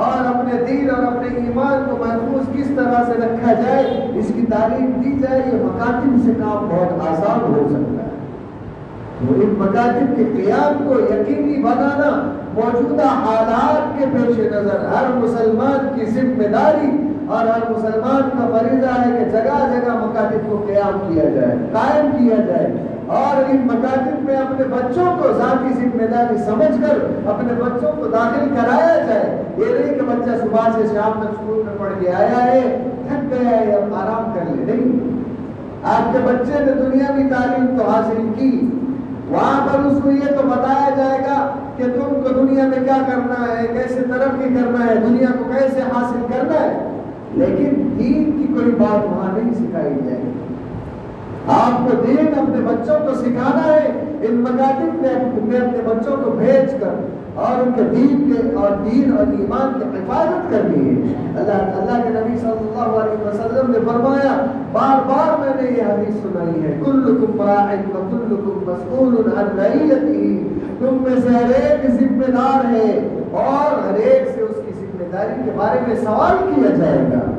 اور 0.01 0.27
اپنے 0.27 0.63
دین 0.67 0.91
اور 0.91 1.03
اپنے 1.05 1.29
ایمان 1.37 1.85
کو 1.89 1.97
محفوظ 2.01 2.49
کس 2.53 2.71
طرح 2.77 3.03
سے 3.07 3.19
رکھا 3.21 3.53
جائے، 3.53 3.85
اس 4.19 4.33
کی 4.35 4.47
تعلیم 4.51 4.91
دی 5.01 5.13
جائے، 5.23 5.41
یہ 5.41 5.65
مکاتب 5.65 6.17
سے 6.25 6.33
کام 6.39 6.69
بہت 6.71 7.09
آسان 7.09 7.41
ہو 7.53 7.67
سکتا 7.69 8.05
ہے۔ 8.05 8.12
وہ 9.29 9.35
ان 9.35 9.55
مکاتب 9.59 10.17
کے 10.17 10.25
قیام 10.37 10.89
کو 10.89 11.01
یقینی 11.01 11.63
بنانا 11.63 12.33
موجودہ 12.55 13.07
حالات 13.07 13.99
کے 13.99 14.05
پیش 14.13 14.39
نظر 14.39 14.85
ہر 14.85 15.17
مسلمان 15.17 15.99
کی 15.99 16.05
ذمہ 16.05 16.49
داری 16.49 17.09
اور 17.29 17.47
ہر 17.47 17.71
مسلمان 17.71 18.23
کا 18.23 18.59
فریضہ 18.59 19.01
ہے 19.01 19.19
کہ 19.19 19.31
جگہ 19.31 19.73
جگہ 19.73 19.93
مقاتب 19.93 20.51
کو 20.51 20.65
قیام 20.67 20.99
کیا 21.09 21.25
جائے، 21.25 21.57
قائم 21.73 22.11
کیا 22.19 22.37
جائے۔ 22.47 22.77
اور 23.07 23.51
ان 23.51 23.57
مقاتب 23.65 24.25
میں 24.25 24.37
اپنے 24.37 24.65
بچوں 24.65 25.05
کو 25.05 25.29
ذاتی 25.33 25.69
ذمہ 25.75 26.07
داری 26.07 26.37
سمجھ 26.37 26.83
کر 26.83 26.95
اپنے 27.27 27.63
بچوں 27.63 27.93
کو 27.93 28.07
داخل 28.07 28.49
کرایا 28.49 28.97
جائے۔ 28.97 29.43
یہ 29.59 29.65
نہیں 29.65 29.95
کہ 29.95 30.01
بچہ 30.01 30.31
صبح 30.41 30.69
سے 30.75 30.95
شام 30.95 31.21
تک 31.21 31.29
اسکول 31.31 31.63
میں 31.67 31.75
پڑھ 31.79 31.93
کے 32.01 32.13
آیا 32.13 32.47
ہے، 32.47 32.89
تھک 33.09 33.35
گیا 33.35 33.51
ہے، 33.51 33.75
اب 33.75 33.95
آرام 33.95 34.33
کر 34.35 34.55
لے۔ 34.55 34.73
نہیں، 34.73 35.23
آپ 35.85 36.13
کے 36.13 36.19
بچے 36.25 36.65
نے 36.65 36.73
دنیا 36.73 37.13
کی 37.17 37.23
تعلیم 37.23 37.79
تو 37.79 37.89
حاصل 37.89 38.29
کی۔ 38.37 38.79
وہاں 39.29 39.67
پر 39.67 39.79
اس 39.79 39.99
کو 40.03 40.11
یہ 40.11 40.27
تو 40.27 40.49
بتایا 40.49 40.91
جائے 40.97 41.19
گا 41.19 41.55
کہ 41.77 41.85
تم 41.85 42.21
کو 42.23 42.29
دنیا 42.29 42.65
میں 42.65 42.85
کیا 42.85 42.97
کرنا 43.07 43.47
ہے، 43.49 43.67
کیسے 43.67 44.01
ترقی 44.01 44.55
کرنا 44.55 44.87
ہے، 44.87 44.95
دنیا 44.95 45.29
کو 45.39 45.45
کیسے 45.45 45.81
حاصل 45.81 46.27
کرنا 46.33 46.61
ہے۔ 46.61 46.89
لیکن 47.33 47.91
دین 47.99 48.25
کی 48.25 48.55
کوئی 48.55 48.71
بات 48.71 49.05
وہاں 49.05 49.39
نہیں 49.39 49.55
سکھائی 49.55 49.95
جائے 49.95 50.23
گی۔ 50.23 50.55
آپ 51.49 51.79
کو 51.79 52.03
دین 52.03 52.27
اپنے 52.37 52.67
بچوں 52.67 52.99
کو 52.99 53.15
سکھانا 53.15 53.65
ہے، 53.67 54.05
ان 54.23 54.35
مکاتب 54.35 55.03
میں 55.03 55.61
اپنے 55.61 55.83
بچوں 55.87 56.17
کو 56.25 56.31
بھیج 56.31 56.71
کر۔ 56.81 57.22
اور 57.35 57.61
ان 57.61 57.73
کے 57.77 57.83
دین 57.83 58.33
کے 58.33 58.55
اور 58.55 58.71
دین 58.71 59.17
اور 59.19 59.27
ایمان 59.39 59.79
کی 59.79 59.99
حفاظت 59.99 60.51
کرنی 60.51 60.89
ہے۔ 60.89 61.15
اللہ 61.37 61.53
اللہ 61.53 62.03
کے 62.03 62.09
نبی 62.09 62.39
صلی 62.39 62.51
اللہ 62.51 62.99
علیہ 62.99 63.27
وسلم 63.27 63.71
نے 63.71 63.79
فرمایا، 63.93 64.47
بار 64.73 65.09
بار 65.09 65.39
میں 65.39 65.63
نے 65.63 65.77
یہ 65.77 65.83
حدیث 65.83 66.15
سنائی 66.23 66.65
ہے، 66.65 66.81
کلکم 66.85 67.43
راعن 67.43 67.97
و 67.97 68.09
کلکم 68.11 68.71
مسئول 68.71 69.39
عن 69.39 69.59
رعیته۔ 69.59 70.23
تم 70.79 70.97
میں 71.01 71.21
سے 71.23 71.29
ہر 71.29 71.51
ایک 71.51 71.91
ذمہ 71.91 72.31
دار 72.31 72.65
ہے 72.65 73.09
اور 73.31 73.89
ہر 73.89 73.95
ایک 73.95 74.29
سے 74.35 74.41
اس 74.41 74.57
کی 74.67 74.73
ذمہ 74.81 75.09
داری 75.13 75.43
کے 75.45 75.51
بارے 75.57 75.79
میں 75.87 75.97
سوال 75.97 76.51
کیا 76.55 76.77
جائے 76.77 76.99
گا۔ 76.99 77.31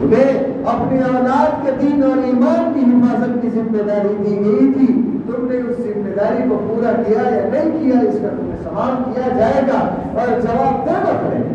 انہیں 0.00 0.62
اپنی 0.66 0.98
اولاد 0.98 1.66
کے 1.66 1.70
دین 1.82 2.02
اور 2.02 2.24
ایمان 2.24 2.72
کی 2.74 2.80
حفاظت 2.80 3.42
کی 3.42 3.48
ذمہ 3.48 3.82
داری 3.82 4.24
دی 4.24 4.44
گئی 4.44 4.72
تھی۔ 4.72 5.05
تم 5.36 5.46
نے 5.50 5.56
اس 5.56 5.76
ذمہ 5.78 6.14
داری 6.16 6.48
کو 6.48 6.58
پورا 6.66 6.92
کیا 7.06 7.22
یا 7.34 7.48
نہیں 7.52 7.78
کیا، 7.78 8.00
اس 8.08 8.18
کا 8.22 8.28
تمہیں 8.36 8.62
سوال 8.62 9.02
کیا 9.12 9.28
جائے 9.38 9.62
گا 9.68 9.78
اور 10.20 10.40
جواب 10.40 10.86
دینا 10.86 11.16
پڑے 11.22 11.38
گا 11.38 11.54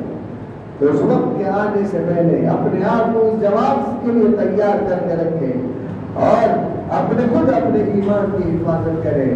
تو 0.79 0.87
اس 0.87 1.01
وقت 1.01 1.37
کے 1.37 1.49
آنے 1.49 1.81
سے 1.91 2.03
پہلے 2.07 2.47
اپنے 2.47 2.83
آپ 2.91 3.13
کو 3.13 3.27
اس 3.27 3.41
جواب 3.41 4.05
کے 4.05 4.11
لیے 4.11 4.35
تیار 4.37 4.83
کر 4.89 5.07
کے 5.07 5.15
رکھے 5.15 5.51
اور 6.27 6.47
اپنے 6.93 7.25
خود 7.31 7.49
اپنے 7.53 7.81
ایمان 7.91 8.31
کی 8.31 8.49
حفاظت 8.49 9.03
کریں۔ 9.03 9.29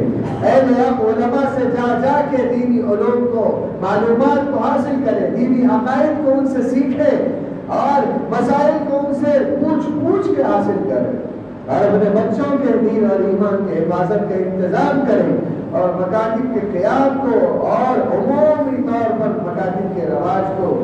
اے 0.45 0.55
آپ 0.87 1.01
علماء 1.01 1.43
سے 1.55 1.63
جا 1.75 1.93
جا 2.03 2.21
کے 2.31 2.37
دینی 2.37 2.79
علوم 2.79 3.27
کو، 3.33 3.43
معلومات 3.81 4.51
کو 4.51 4.63
حاصل 4.63 5.03
کریں، 5.05 5.29
دینی 5.29 5.65
عقائد 5.65 6.25
کو 6.25 6.33
ان 6.37 6.47
سے 6.47 6.61
سیکھیں 6.69 7.71
اور 7.77 8.07
مسائل 8.31 8.77
کو 8.89 8.97
ان 8.97 9.13
سے 9.13 9.39
پوچھ 9.61 9.87
پوچھ 10.01 10.27
کے 10.35 10.41
حاصل 10.41 10.83
کریں۔ 10.89 11.34
اور 11.67 11.85
اپنے 11.85 12.09
بچوں 12.09 12.57
کے 12.57 12.73
دین 12.81 13.07
اور 13.11 13.19
ایمان 13.19 13.67
کے 13.69 13.79
حفاظت 13.79 14.29
کا 14.29 14.35
انتظام 14.35 15.01
کریں 15.07 15.37
اور 15.71 15.89
مکاتب 15.93 16.53
کے 16.53 16.79
قیام 16.79 17.17
کو 17.21 17.61
اور 17.67 18.15
عمومی 18.15 18.83
طور 18.83 19.09
پر 19.09 19.27
مکاتب 19.27 19.95
کے 19.95 20.01
رواج 20.01 20.51
کو 20.57 20.83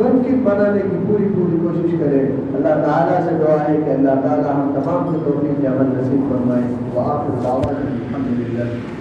ممکن 0.00 0.40
بنانے 0.44 0.80
کی 0.80 0.96
پوری 1.08 1.28
پوری 1.36 1.58
کوشش 1.62 1.94
کریں۔ 2.00 2.22
اللہ 2.54 2.86
تعالیٰ 2.86 3.24
سے 3.24 3.44
دعا 3.44 3.68
ہے 3.68 3.76
کہ 3.84 3.90
اللہ 3.90 4.26
تعالیٰ 4.28 4.54
ہم 4.54 4.72
تمام 4.74 5.04
کو 5.04 5.30
توفیق 5.30 5.66
عمل 5.66 6.00
نصیب 6.00 6.20
فرمائے۔ 6.32 6.62
وآخر 6.94 7.42
دعوانا 7.44 7.80
الحمدللہ۔ 7.80 8.95